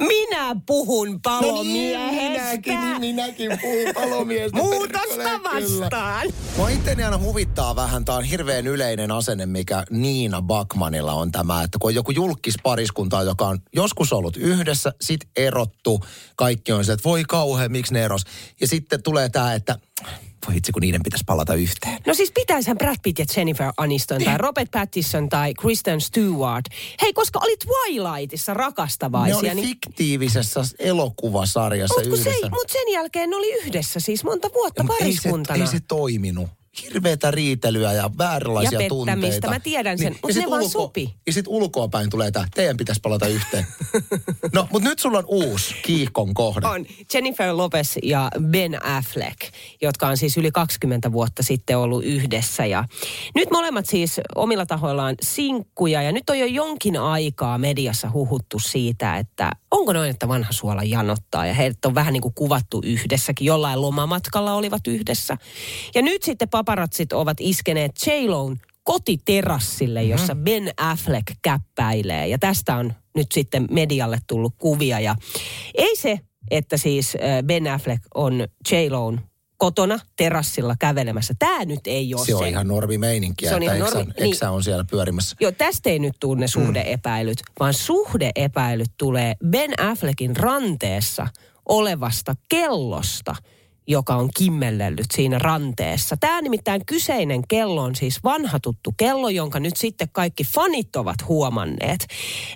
minä 0.00 0.56
puhun 0.66 1.20
palomiehestä. 1.22 2.16
No 2.16 2.32
niin, 2.32 2.37
minäkin, 2.48 2.80
niin 2.80 3.00
minäkin 3.00 3.58
puhun 3.60 3.94
palomiestä. 3.94 4.58
Muutosta 4.62 5.40
vastaan. 5.44 6.26
Mua 6.56 6.68
itteni 6.68 7.04
aina 7.04 7.18
huvittaa 7.18 7.76
vähän, 7.76 8.04
tämä 8.04 8.18
on 8.18 8.24
hirveän 8.24 8.66
yleinen 8.66 9.10
asenne, 9.10 9.46
mikä 9.46 9.84
Niina 9.90 10.42
Bakmanilla 10.42 11.12
on 11.12 11.32
tämä, 11.32 11.62
että 11.62 11.78
kun 11.78 11.88
on 11.88 11.94
joku 11.94 12.10
julkispariskunta, 12.10 13.22
joka 13.22 13.46
on 13.46 13.58
joskus 13.74 14.12
ollut 14.12 14.36
yhdessä, 14.36 14.92
sit 15.00 15.20
erottu, 15.36 16.00
kaikki 16.36 16.72
on 16.72 16.84
se, 16.84 16.92
että 16.92 17.08
voi 17.08 17.24
kauhean, 17.24 17.72
miksi 17.72 17.94
ne 17.94 18.04
eros. 18.04 18.22
Ja 18.60 18.66
sitten 18.66 19.02
tulee 19.02 19.28
tämä, 19.28 19.54
että 19.54 19.78
voi 20.48 20.56
itse, 20.56 20.72
kun 20.72 20.80
niiden 20.80 21.02
pitäisi 21.02 21.24
palata 21.26 21.54
yhteen. 21.54 21.98
No 22.06 22.14
siis 22.14 22.32
pitäisihän 22.32 22.78
Brad 22.78 22.96
Pitt 23.02 23.18
ja 23.18 23.24
Jennifer 23.36 23.72
Aniston 23.76 24.24
tai 24.24 24.38
Robert 24.38 24.70
Pattinson 24.70 25.28
tai 25.28 25.54
Kristen 25.54 26.00
Stewart. 26.00 26.64
Hei, 27.02 27.12
koska 27.12 27.40
oli 27.42 27.56
Twilightissa 27.56 28.54
rakastavaisia. 28.54 29.42
Ne 29.42 29.50
oli 29.52 29.54
niin... 29.54 29.68
fiktiivisessä 29.68 30.60
elokuvasarjassa 30.78 32.00
mut 32.00 32.06
yhdessä. 32.06 32.30
Se, 32.40 32.48
mutta 32.50 32.72
sen 32.72 32.92
jälkeen 32.92 33.30
ne 33.30 33.36
oli 33.36 33.52
yhdessä 33.54 34.00
siis 34.00 34.24
monta 34.24 34.48
vuotta 34.54 34.82
Mut 34.82 34.98
pariskuntana. 34.98 35.60
Ei 35.60 35.66
se, 35.66 35.76
ei 35.76 35.80
se 35.80 35.84
toiminut 35.88 36.57
hirveätä 36.82 37.30
riitelyä 37.30 37.92
ja 37.92 38.10
vääränlaisia 38.18 38.82
ja 38.82 38.88
tunteita. 38.88 39.48
mä 39.48 39.60
tiedän 39.60 39.98
sen, 39.98 40.12
niin, 40.12 40.18
mutta 40.22 40.40
ne 40.40 40.50
vaan 40.50 40.62
ulko, 40.62 40.72
sopi. 40.72 41.14
Ja 41.26 41.32
sitten 41.32 41.52
ulkoapäin 41.52 42.10
tulee 42.10 42.30
tämä, 42.30 42.46
teidän 42.54 42.76
pitäisi 42.76 43.00
palata 43.00 43.26
yhteen. 43.26 43.66
no, 44.54 44.68
mutta 44.72 44.88
nyt 44.88 44.98
sulla 44.98 45.18
on 45.18 45.24
uusi 45.26 45.74
kiihkon 45.82 46.34
kohde. 46.34 46.66
On. 46.66 46.86
Jennifer 47.14 47.56
Lopez 47.56 47.96
ja 48.02 48.30
Ben 48.40 48.84
Affleck, 48.84 49.40
jotka 49.82 50.08
on 50.08 50.16
siis 50.16 50.36
yli 50.36 50.50
20 50.50 51.12
vuotta 51.12 51.42
sitten 51.42 51.78
ollut 51.78 52.04
yhdessä. 52.04 52.66
Ja 52.66 52.84
nyt 53.34 53.50
molemmat 53.50 53.86
siis 53.86 54.20
omilla 54.34 54.66
tahoillaan 54.66 55.14
sinkkuja 55.22 56.02
ja 56.02 56.12
nyt 56.12 56.30
on 56.30 56.38
jo 56.38 56.46
jonkin 56.46 56.96
aikaa 56.96 57.58
mediassa 57.58 58.10
huhuttu 58.10 58.58
siitä, 58.58 59.16
että 59.16 59.52
onko 59.88 59.98
noin, 59.98 60.10
että 60.10 60.28
vanha 60.28 60.52
suola 60.52 60.82
janottaa 60.82 61.46
ja 61.46 61.54
heidät 61.54 61.84
on 61.84 61.94
vähän 61.94 62.12
niin 62.12 62.20
kuin 62.20 62.34
kuvattu 62.34 62.80
yhdessäkin. 62.84 63.44
Jollain 63.46 63.80
lomamatkalla 63.80 64.54
olivat 64.54 64.86
yhdessä. 64.86 65.36
Ja 65.94 66.02
nyt 66.02 66.22
sitten 66.22 66.48
paparatsit 66.48 67.12
ovat 67.12 67.36
iskeneet 67.40 67.92
j 68.06 68.10
kotiterassille, 68.82 70.02
jossa 70.02 70.34
mm-hmm. 70.34 70.44
Ben 70.44 70.70
Affleck 70.76 71.26
käppäilee. 71.42 72.28
Ja 72.28 72.38
tästä 72.38 72.76
on 72.76 72.92
nyt 73.16 73.26
sitten 73.32 73.66
medialle 73.70 74.18
tullut 74.26 74.54
kuvia. 74.58 75.00
Ja 75.00 75.16
ei 75.74 75.96
se, 75.96 76.20
että 76.50 76.76
siis 76.76 77.16
Ben 77.46 77.66
Affleck 77.66 78.02
on 78.14 78.46
j 78.72 78.74
kotona 79.58 79.98
terassilla 80.16 80.76
kävelemässä. 80.78 81.34
Tämä 81.38 81.64
nyt 81.64 81.80
ei 81.86 82.14
ole 82.14 82.26
se. 82.26 82.34
on 82.34 82.46
ihan 82.46 82.68
normi 82.68 82.98
meininki, 82.98 83.48
se 83.48 83.54
on 83.54 83.62
ihan 83.62 83.78
normi, 83.78 84.00
eksä, 84.00 84.12
niin, 84.18 84.30
eksä 84.30 84.50
on 84.50 84.62
siellä 84.62 84.84
pyörimässä. 84.90 85.36
Joo, 85.40 85.52
tästä 85.52 85.90
ei 85.90 85.98
nyt 85.98 86.16
tule 86.20 86.40
ne 86.40 86.46
mm. 86.46 86.50
suhdeepäilyt, 86.50 87.38
mm. 87.38 87.52
vaan 87.60 87.74
suhdeepäilyt 87.74 88.90
tulee 88.96 89.36
Ben 89.46 89.80
Affleckin 89.80 90.36
ranteessa 90.36 91.28
olevasta 91.68 92.34
kellosta– 92.48 93.34
joka 93.88 94.16
on 94.16 94.28
kimmellellyt 94.36 95.06
siinä 95.14 95.38
ranteessa. 95.38 96.16
Tämä 96.20 96.42
nimittäin 96.42 96.86
kyseinen 96.86 97.42
kello 97.48 97.82
on 97.82 97.94
siis 97.94 98.24
vanha 98.24 98.60
tuttu 98.60 98.94
kello, 98.96 99.28
jonka 99.28 99.60
nyt 99.60 99.76
sitten 99.76 100.08
kaikki 100.12 100.44
fanit 100.44 100.96
ovat 100.96 101.16
huomanneet. 101.28 102.06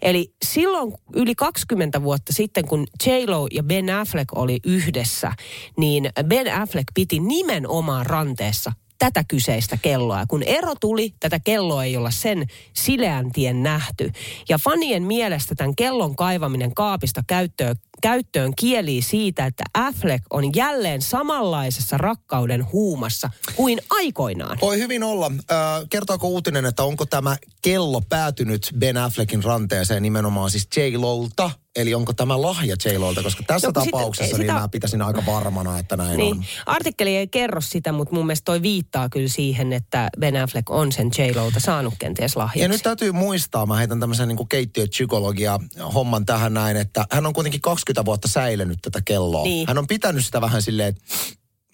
Eli 0.02 0.34
silloin 0.44 0.94
yli 1.14 1.34
20 1.34 2.02
vuotta 2.02 2.32
sitten, 2.32 2.68
kun 2.68 2.86
J-Lo 3.06 3.46
ja 3.52 3.62
Ben 3.62 3.90
Affleck 3.90 4.38
oli 4.38 4.60
yhdessä, 4.64 5.32
niin 5.76 6.10
Ben 6.26 6.54
Affleck 6.54 6.86
piti 6.94 7.20
nimenomaan 7.20 8.06
ranteessa 8.06 8.72
tätä 8.98 9.24
kyseistä 9.24 9.76
kelloa. 9.82 10.24
Kun 10.28 10.42
ero 10.42 10.74
tuli, 10.80 11.14
tätä 11.20 11.40
kelloa 11.40 11.84
ei 11.84 11.96
olla 11.96 12.10
sen 12.10 12.46
sileän 12.72 13.32
tien 13.32 13.62
nähty. 13.62 14.12
Ja 14.48 14.58
fanien 14.58 15.02
mielestä 15.02 15.54
tämän 15.54 15.76
kellon 15.76 16.16
kaivaminen 16.16 16.74
kaapista 16.74 17.22
käyttöön, 17.26 17.76
käyttöön 18.02 18.52
kielii 18.56 19.02
siitä, 19.02 19.46
että 19.46 19.64
Affleck 19.74 20.24
on 20.30 20.54
jälleen 20.54 21.02
samanlaisessa 21.02 21.98
rakkauden 21.98 22.72
huumassa 22.72 23.30
kuin 23.56 23.78
aikoinaan. 23.90 24.58
Voi 24.60 24.78
hyvin 24.78 25.02
olla. 25.02 25.26
Äh, 25.26 25.58
kertooko 25.90 26.28
uutinen, 26.28 26.64
että 26.64 26.82
onko 26.82 27.06
tämä 27.06 27.36
kello 27.62 28.00
päätynyt 28.00 28.72
Ben 28.78 28.96
Affleckin 28.96 29.44
ranteeseen 29.44 30.02
nimenomaan 30.02 30.50
siis 30.50 30.68
J-Lolta? 30.76 31.50
Eli 31.76 31.94
onko 31.94 32.12
tämä 32.12 32.42
lahja 32.42 32.76
j 32.84 32.88
koska 33.22 33.42
tässä 33.46 33.68
no, 33.68 33.72
tapauksessa 33.72 34.24
sitä, 34.24 34.38
niin 34.38 34.50
sitä, 34.50 34.60
mä 34.60 34.68
pitäisin 34.68 35.02
aika 35.02 35.22
varmana, 35.26 35.78
että 35.78 35.96
näin 35.96 36.16
niin, 36.16 36.36
on. 36.36 36.44
Artikkeli 36.66 37.16
ei 37.16 37.28
kerro 37.28 37.60
sitä, 37.60 37.92
mutta 37.92 38.14
mun 38.14 38.26
mielestä 38.26 38.44
toi 38.44 38.62
viittaa 38.62 39.08
kyllä 39.08 39.28
siihen, 39.28 39.72
että 39.72 40.10
Ben 40.20 40.36
Affleck 40.36 40.70
on 40.70 40.92
sen 40.92 41.10
j 41.18 41.22
saanut 41.58 41.94
kenties 41.98 42.36
lahjaksi. 42.36 42.60
Ja 42.60 42.68
nyt 42.68 42.82
täytyy 42.82 43.12
muistaa, 43.12 43.66
mä 43.66 43.76
heitän 43.76 44.00
tämmöisen 44.00 44.28
niin 44.28 44.48
keittiöpsykologia 44.48 45.60
homman 45.94 46.26
tähän 46.26 46.54
näin, 46.54 46.76
että 46.76 47.04
hän 47.10 47.26
on 47.26 47.32
kuitenkin 47.32 47.60
20 47.60 47.91
vuotta 48.04 48.28
säilynyt 48.28 48.78
tätä 48.82 49.00
kelloa. 49.04 49.44
Niin. 49.44 49.68
Hän 49.68 49.78
on 49.78 49.86
pitänyt 49.86 50.24
sitä 50.24 50.40
vähän 50.40 50.62
silleen, 50.62 50.88
että 50.88 51.02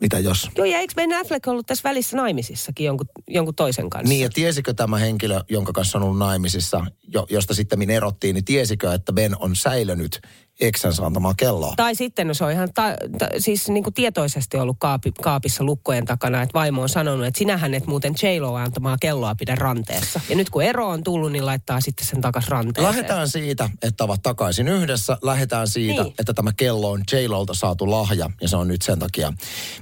mitä 0.00 0.18
jos? 0.18 0.50
Joo, 0.56 0.64
ja 0.64 0.78
eikö 0.78 0.94
Ben 0.94 1.12
Affleck 1.12 1.46
ollut 1.46 1.66
tässä 1.66 1.88
välissä 1.88 2.16
naimisissakin 2.16 2.86
jonkun, 2.86 3.06
jonkun 3.28 3.54
toisen 3.54 3.90
kanssa? 3.90 4.08
Niin, 4.08 4.22
ja 4.22 4.28
tiesikö 4.28 4.74
tämä 4.74 4.98
henkilö, 4.98 5.40
jonka 5.48 5.72
kanssa 5.72 5.98
on 5.98 6.04
ollut 6.04 6.18
naimisissa, 6.18 6.86
jo, 7.14 7.26
josta 7.30 7.54
sitten 7.54 7.90
erottiin, 7.90 8.34
niin 8.34 8.44
tiesikö, 8.44 8.92
että 8.92 9.12
Ben 9.12 9.36
on 9.38 9.56
säilönyt 9.56 10.20
eksänsä 10.60 11.06
antamaa 11.06 11.34
kelloa. 11.34 11.74
Tai 11.76 11.94
sitten 11.94 12.28
no 12.28 12.34
se 12.34 12.44
on 12.44 12.52
ihan 12.52 12.68
ta, 12.74 12.82
ta, 13.18 13.28
siis 13.38 13.68
niin 13.68 13.84
kuin 13.84 13.94
tietoisesti 13.94 14.56
ollut 14.56 14.76
kaapi, 14.80 15.12
kaapissa 15.22 15.64
lukkojen 15.64 16.04
takana, 16.04 16.42
että 16.42 16.54
vaimo 16.54 16.82
on 16.82 16.88
sanonut, 16.88 17.26
että 17.26 17.38
sinähän 17.38 17.74
et 17.74 17.86
muuten 17.86 18.14
j 18.22 18.26
antamaa 18.62 18.96
kelloa 19.00 19.34
pidä 19.34 19.54
ranteessa. 19.54 20.20
Ja 20.28 20.36
nyt 20.36 20.50
kun 20.50 20.62
ero 20.62 20.88
on 20.88 21.04
tullut, 21.04 21.32
niin 21.32 21.46
laittaa 21.46 21.80
sitten 21.80 22.06
sen 22.06 22.20
takas 22.20 22.48
ranteeseen. 22.48 22.94
Lähdetään 22.94 23.28
siitä, 23.28 23.70
että 23.82 24.04
ovat 24.04 24.22
takaisin 24.22 24.68
yhdessä. 24.68 25.18
Lähdetään 25.22 25.68
siitä, 25.68 26.02
niin. 26.02 26.14
että 26.18 26.34
tämä 26.34 26.52
kello 26.56 26.90
on 26.90 27.02
j 27.12 27.16
saatu 27.52 27.90
lahja 27.90 28.30
ja 28.40 28.48
se 28.48 28.56
on 28.56 28.68
nyt 28.68 28.82
sen 28.82 28.98
takia. 28.98 29.32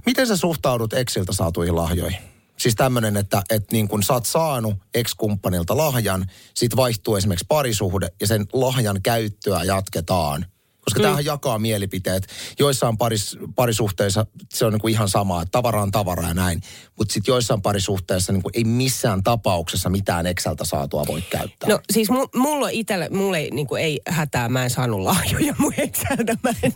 Miten 0.06 0.26
sä 0.26 0.36
suhtaudut 0.36 0.92
Exiltä 0.92 1.32
saatuihin 1.32 1.76
lahjoihin? 1.76 2.18
Siis 2.56 2.74
tämmöinen, 2.74 3.16
että, 3.16 3.42
että 3.50 3.72
niin 3.72 3.88
kun 3.88 4.02
sä 4.02 4.12
oot 4.12 4.26
saanut 4.26 4.74
ex-kumppanilta 4.94 5.76
lahjan, 5.76 6.26
sit 6.54 6.76
vaihtuu 6.76 7.16
esimerkiksi 7.16 7.46
parisuhde 7.48 8.08
ja 8.20 8.26
sen 8.26 8.46
lahjan 8.52 9.02
käyttöä 9.02 9.62
jatketaan– 9.64 10.46
koska 10.86 11.00
mm. 11.00 11.02
tämähän 11.02 11.24
jakaa 11.24 11.58
mielipiteet. 11.58 12.26
Joissain 12.58 12.96
paris, 12.96 13.38
parisuhteissa 13.54 14.26
se 14.54 14.64
on 14.64 14.72
niinku 14.72 14.88
ihan 14.88 15.08
sama, 15.08 15.42
että 15.42 15.52
tavara 15.52 15.82
on 15.82 15.90
tavara 15.90 16.28
ja 16.28 16.34
näin. 16.34 16.62
Mutta 16.98 17.14
sitten 17.14 17.32
joissain 17.32 17.62
parisuhteissa 17.62 18.32
niinku 18.32 18.50
ei 18.54 18.64
missään 18.64 19.22
tapauksessa 19.22 19.90
mitään 19.90 20.26
Exceltä 20.26 20.64
saatua 20.64 21.04
voi 21.06 21.22
käyttää. 21.22 21.70
No 21.70 21.80
siis 21.92 22.10
mu- 22.10 22.40
mulla 22.40 22.68
itsellä, 22.68 23.08
mulla 23.10 23.38
ei, 23.38 23.50
niinku, 23.50 23.74
ei 23.74 24.00
hätää, 24.08 24.48
mä 24.48 24.64
en 24.64 24.70
saanut 24.70 25.00
lahjoja 25.00 25.54
mun 25.58 25.72
Exceltä. 25.78 26.36
Mä 26.42 26.50
en 26.62 26.72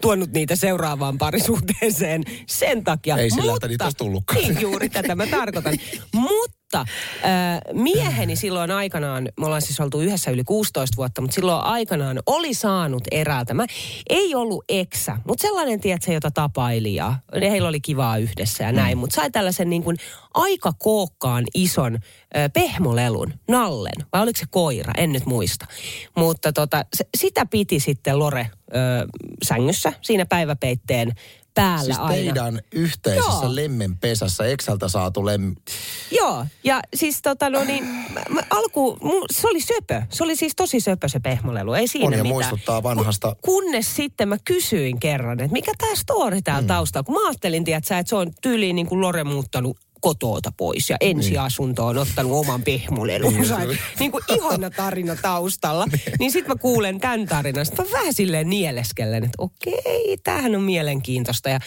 tuonut 0.00 0.32
niitä 0.32 0.56
seuraavaan 0.56 1.18
parisuhteeseen 1.18 2.22
sen 2.46 2.84
takia. 2.84 3.16
Ei 3.16 3.30
sillä, 3.30 3.54
että 3.54 3.68
niitä 3.68 3.84
olisi 3.84 3.96
tullutkaan. 3.96 4.40
Niin, 4.40 4.60
juuri 4.60 4.88
tätä 4.88 5.14
mä 5.14 5.26
tarkoitan. 5.26 5.78
Mutta 6.14 6.55
mutta 6.78 6.92
äh, 7.28 7.60
mieheni 7.72 8.36
silloin 8.36 8.70
aikanaan, 8.70 9.28
me 9.40 9.46
ollaan 9.46 9.62
siis 9.62 9.80
oltu 9.80 10.00
yhdessä 10.00 10.30
yli 10.30 10.44
16 10.44 10.96
vuotta, 10.96 11.20
mutta 11.20 11.34
silloin 11.34 11.64
aikanaan 11.64 12.20
oli 12.26 12.54
saanut 12.54 13.02
eräältä. 13.10 13.54
Mä, 13.54 13.66
ei 14.10 14.34
ollut 14.34 14.64
eksä, 14.68 15.18
mutta 15.26 15.42
sellainen, 15.42 15.80
tiedätkö, 15.80 16.12
jota 16.12 16.30
tapaili 16.30 16.94
ja 16.94 17.14
heillä 17.40 17.68
oli 17.68 17.80
kivaa 17.80 18.18
yhdessä 18.18 18.64
ja 18.64 18.72
näin. 18.72 18.98
Mm. 18.98 19.00
Mutta 19.00 19.14
sai 19.14 19.30
tällaisen 19.30 19.70
niin 19.70 19.82
kuin 19.82 19.96
aika 20.34 20.72
kookkaan 20.78 21.44
ison 21.54 21.94
äh, 21.94 22.50
pehmolelun, 22.52 23.32
nallen. 23.48 24.06
Vai 24.12 24.22
oliko 24.22 24.38
se 24.38 24.46
koira, 24.50 24.92
en 24.96 25.12
nyt 25.12 25.26
muista. 25.26 25.66
Mutta 26.16 26.52
tota, 26.52 26.84
se, 26.94 27.08
sitä 27.16 27.46
piti 27.46 27.80
sitten 27.80 28.18
Lore 28.18 28.40
äh, 28.40 28.50
sängyssä 29.44 29.92
siinä 30.02 30.26
päiväpeitteen 30.26 31.12
päällä 31.56 31.84
siis 31.84 31.98
aina. 31.98 32.14
teidän 32.14 32.60
yhteisessä 32.72 33.46
Joo. 33.46 33.54
lemmenpesässä 33.54 34.44
Exältä 34.44 34.88
saatu 34.88 35.26
lem... 35.26 35.54
Joo, 36.10 36.46
ja 36.64 36.80
siis 36.94 37.22
tota 37.22 37.50
no 37.50 37.64
niin, 37.64 37.84
mä, 37.84 38.22
mä 38.28 38.42
alku, 38.50 38.98
mun, 39.02 39.24
se 39.32 39.48
oli 39.48 39.60
söpö. 39.60 40.02
Se 40.10 40.24
oli 40.24 40.36
siis 40.36 40.52
tosi 40.56 40.80
söpö 40.80 41.08
se 41.08 41.20
pehmolelu, 41.20 41.74
ei 41.74 41.88
siinä 41.88 42.06
Monia 42.06 42.22
mitään. 42.22 42.34
muistuttaa 42.34 42.82
vanhasta. 42.82 43.36
Kunnes 43.42 43.96
sitten 43.96 44.28
mä 44.28 44.36
kysyin 44.44 45.00
kerran, 45.00 45.40
että 45.40 45.52
mikä 45.52 45.72
tämä 45.78 45.94
story 45.94 46.42
täällä 46.42 46.62
mm. 46.62 46.66
taustalla. 46.66 47.04
Kun 47.04 47.14
mä 47.14 47.28
ajattelin, 47.28 47.64
tiedätkö, 47.64 47.98
että 47.98 48.10
se 48.10 48.16
on 48.16 48.32
tyyliin 48.42 48.76
niin 48.76 48.86
kuin 48.86 49.00
Lore 49.00 49.24
muuttanut 49.24 49.76
kotoota 50.00 50.52
pois 50.56 50.90
ja 50.90 50.96
ensiasunto 51.00 51.86
on 51.86 51.98
ottanut 51.98 52.32
oman 52.32 52.62
pehmolelunsa. 52.62 53.58
Niin, 53.58 53.78
niin 53.98 54.12
kuin 54.12 54.24
ihana 54.28 54.70
tarina 54.70 55.16
taustalla. 55.22 55.86
niin 56.18 56.32
sitten 56.32 56.52
mä 56.56 56.60
kuulen 56.60 57.00
tämän 57.00 57.26
tarinan. 57.26 57.66
Sitten 57.66 57.86
mä 57.86 57.92
vähän 57.92 58.14
silleen 58.14 58.50
nieleskellen, 58.50 59.24
että 59.24 59.36
okei, 59.38 60.16
tämähän 60.24 60.56
on 60.56 60.62
mielenkiintoista. 60.62 61.48
Ja 61.48 61.60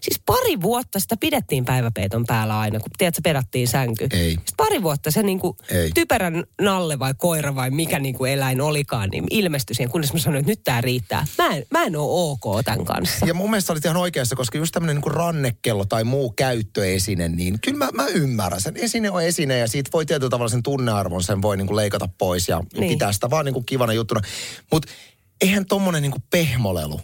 siis 0.00 0.20
pari 0.26 0.60
vuotta 0.62 1.00
sitä 1.00 1.16
pidettiin 1.16 1.64
päiväpeiton 1.64 2.26
päällä 2.26 2.58
aina, 2.58 2.80
kun 2.80 2.90
tiedätkö, 2.98 3.20
pedattiin 3.24 3.68
sänky. 3.68 4.06
Ei. 4.10 4.30
Sitten 4.30 4.54
pari 4.56 4.82
vuotta 4.82 5.10
se 5.10 5.22
niin 5.22 5.40
kuin 5.40 5.56
Ei. 5.70 5.90
typerän 5.94 6.44
nalle 6.60 6.98
vai 6.98 7.14
koira 7.16 7.54
vai 7.54 7.70
mikä 7.70 7.98
niin 7.98 8.14
kuin 8.14 8.32
eläin 8.32 8.60
olikaan, 8.60 9.10
niin 9.10 9.24
ilmestyi 9.30 9.76
siihen, 9.76 9.90
kunnes 9.90 10.12
mä 10.12 10.18
sanoin, 10.18 10.40
että 10.40 10.52
nyt 10.52 10.64
tämä 10.64 10.80
riittää. 10.80 11.26
Mä 11.38 11.46
en, 11.46 11.66
mä 11.70 11.82
en 11.82 11.96
ole 11.96 12.30
ok 12.30 12.64
tämän 12.64 12.84
kanssa. 12.84 13.26
Ja 13.26 13.34
mun 13.34 13.50
mielestä 13.50 13.72
olit 13.72 13.84
ihan 13.84 13.96
oikeassa, 13.96 14.36
koska 14.36 14.58
just 14.58 14.72
tämmöinen 14.72 14.96
niin 14.96 15.12
rannekello 15.12 15.84
tai 15.84 16.04
muu 16.04 16.30
käyttöesine, 16.30 17.28
niin 17.28 17.60
kyllä 17.60 17.78
mä, 17.78 17.85
mä 17.94 18.06
ymmärrän. 18.06 18.60
Sen 18.60 18.76
esine 18.76 19.10
on 19.10 19.22
esine 19.22 19.58
ja 19.58 19.68
siitä 19.68 19.90
voi 19.92 20.06
tietyllä 20.06 20.30
tavalla 20.30 20.48
sen 20.48 20.62
tunnearvon, 20.62 21.22
sen 21.22 21.42
voi 21.42 21.56
niin 21.56 21.66
kuin 21.66 21.76
leikata 21.76 22.08
pois 22.18 22.48
ja 22.48 22.60
Niin. 22.78 22.92
pitää 22.92 23.12
sitä 23.12 23.30
vaan 23.30 23.44
niin 23.44 23.52
kuin 23.52 23.66
kivana 23.66 23.92
juttuna. 23.92 24.20
Mutta 24.72 24.92
eihän 25.40 25.66
tommonen 25.66 26.02
niin 26.02 26.12
kuin 26.12 26.22
pehmolelu, 26.30 27.00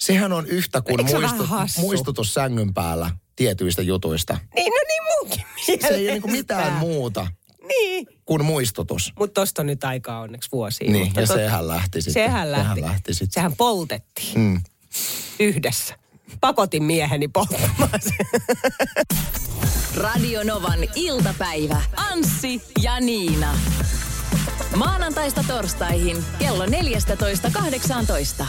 sehän 0.00 0.32
on 0.32 0.46
yhtä 0.46 0.80
kuin 0.80 1.00
Eikö 1.00 1.10
se 1.10 1.16
ole 1.16 1.24
vähän 1.24 1.36
muistu, 1.36 1.54
hassu? 1.56 1.80
muistutus 1.80 2.34
sängyn 2.34 2.74
päällä 2.74 3.10
tietyistä 3.36 3.82
jutuista. 3.82 4.38
Niin, 4.54 4.72
no 4.72 4.80
niin 4.88 5.02
munkin 5.18 5.44
Se 5.66 5.72
ei 5.72 5.88
ole 5.88 5.96
niin 5.96 6.06
mielestä. 6.06 6.28
mitään 6.30 6.72
muuta 6.72 7.26
Niin. 7.68 8.06
kuin 8.26 8.44
muistutus. 8.44 9.12
Mutta 9.18 9.40
tosta 9.40 9.62
on 9.62 9.66
nyt 9.66 9.84
aikaa 9.84 10.20
onneksi 10.20 10.48
vuosia. 10.52 10.90
Niin, 10.92 11.04
mutta 11.04 11.20
ja 11.20 11.26
tot- 11.26 11.34
sehän 11.34 11.68
lähti 11.68 12.02
sitten. 12.02 12.22
Sehän 12.24 12.52
lähti. 12.52 12.64
Sehän 12.64 12.80
lähti 12.80 13.14
sitten. 13.14 13.32
Sehän 13.32 13.56
poltettiin 13.56 14.38
Mm. 14.40 14.60
yhdessä. 15.40 15.94
Pakotin 16.40 16.84
mieheni 16.84 17.28
polttamaan 17.28 18.00
sen. 18.00 18.26
Radio 19.96 20.42
Novan 20.44 20.78
iltapäivä. 20.94 21.82
Anssi 21.96 22.62
ja 22.82 23.00
Niina. 23.00 23.54
Maanantaista 24.76 25.44
torstaihin 25.48 26.24
kello 26.38 26.66
14.18. 26.66 28.44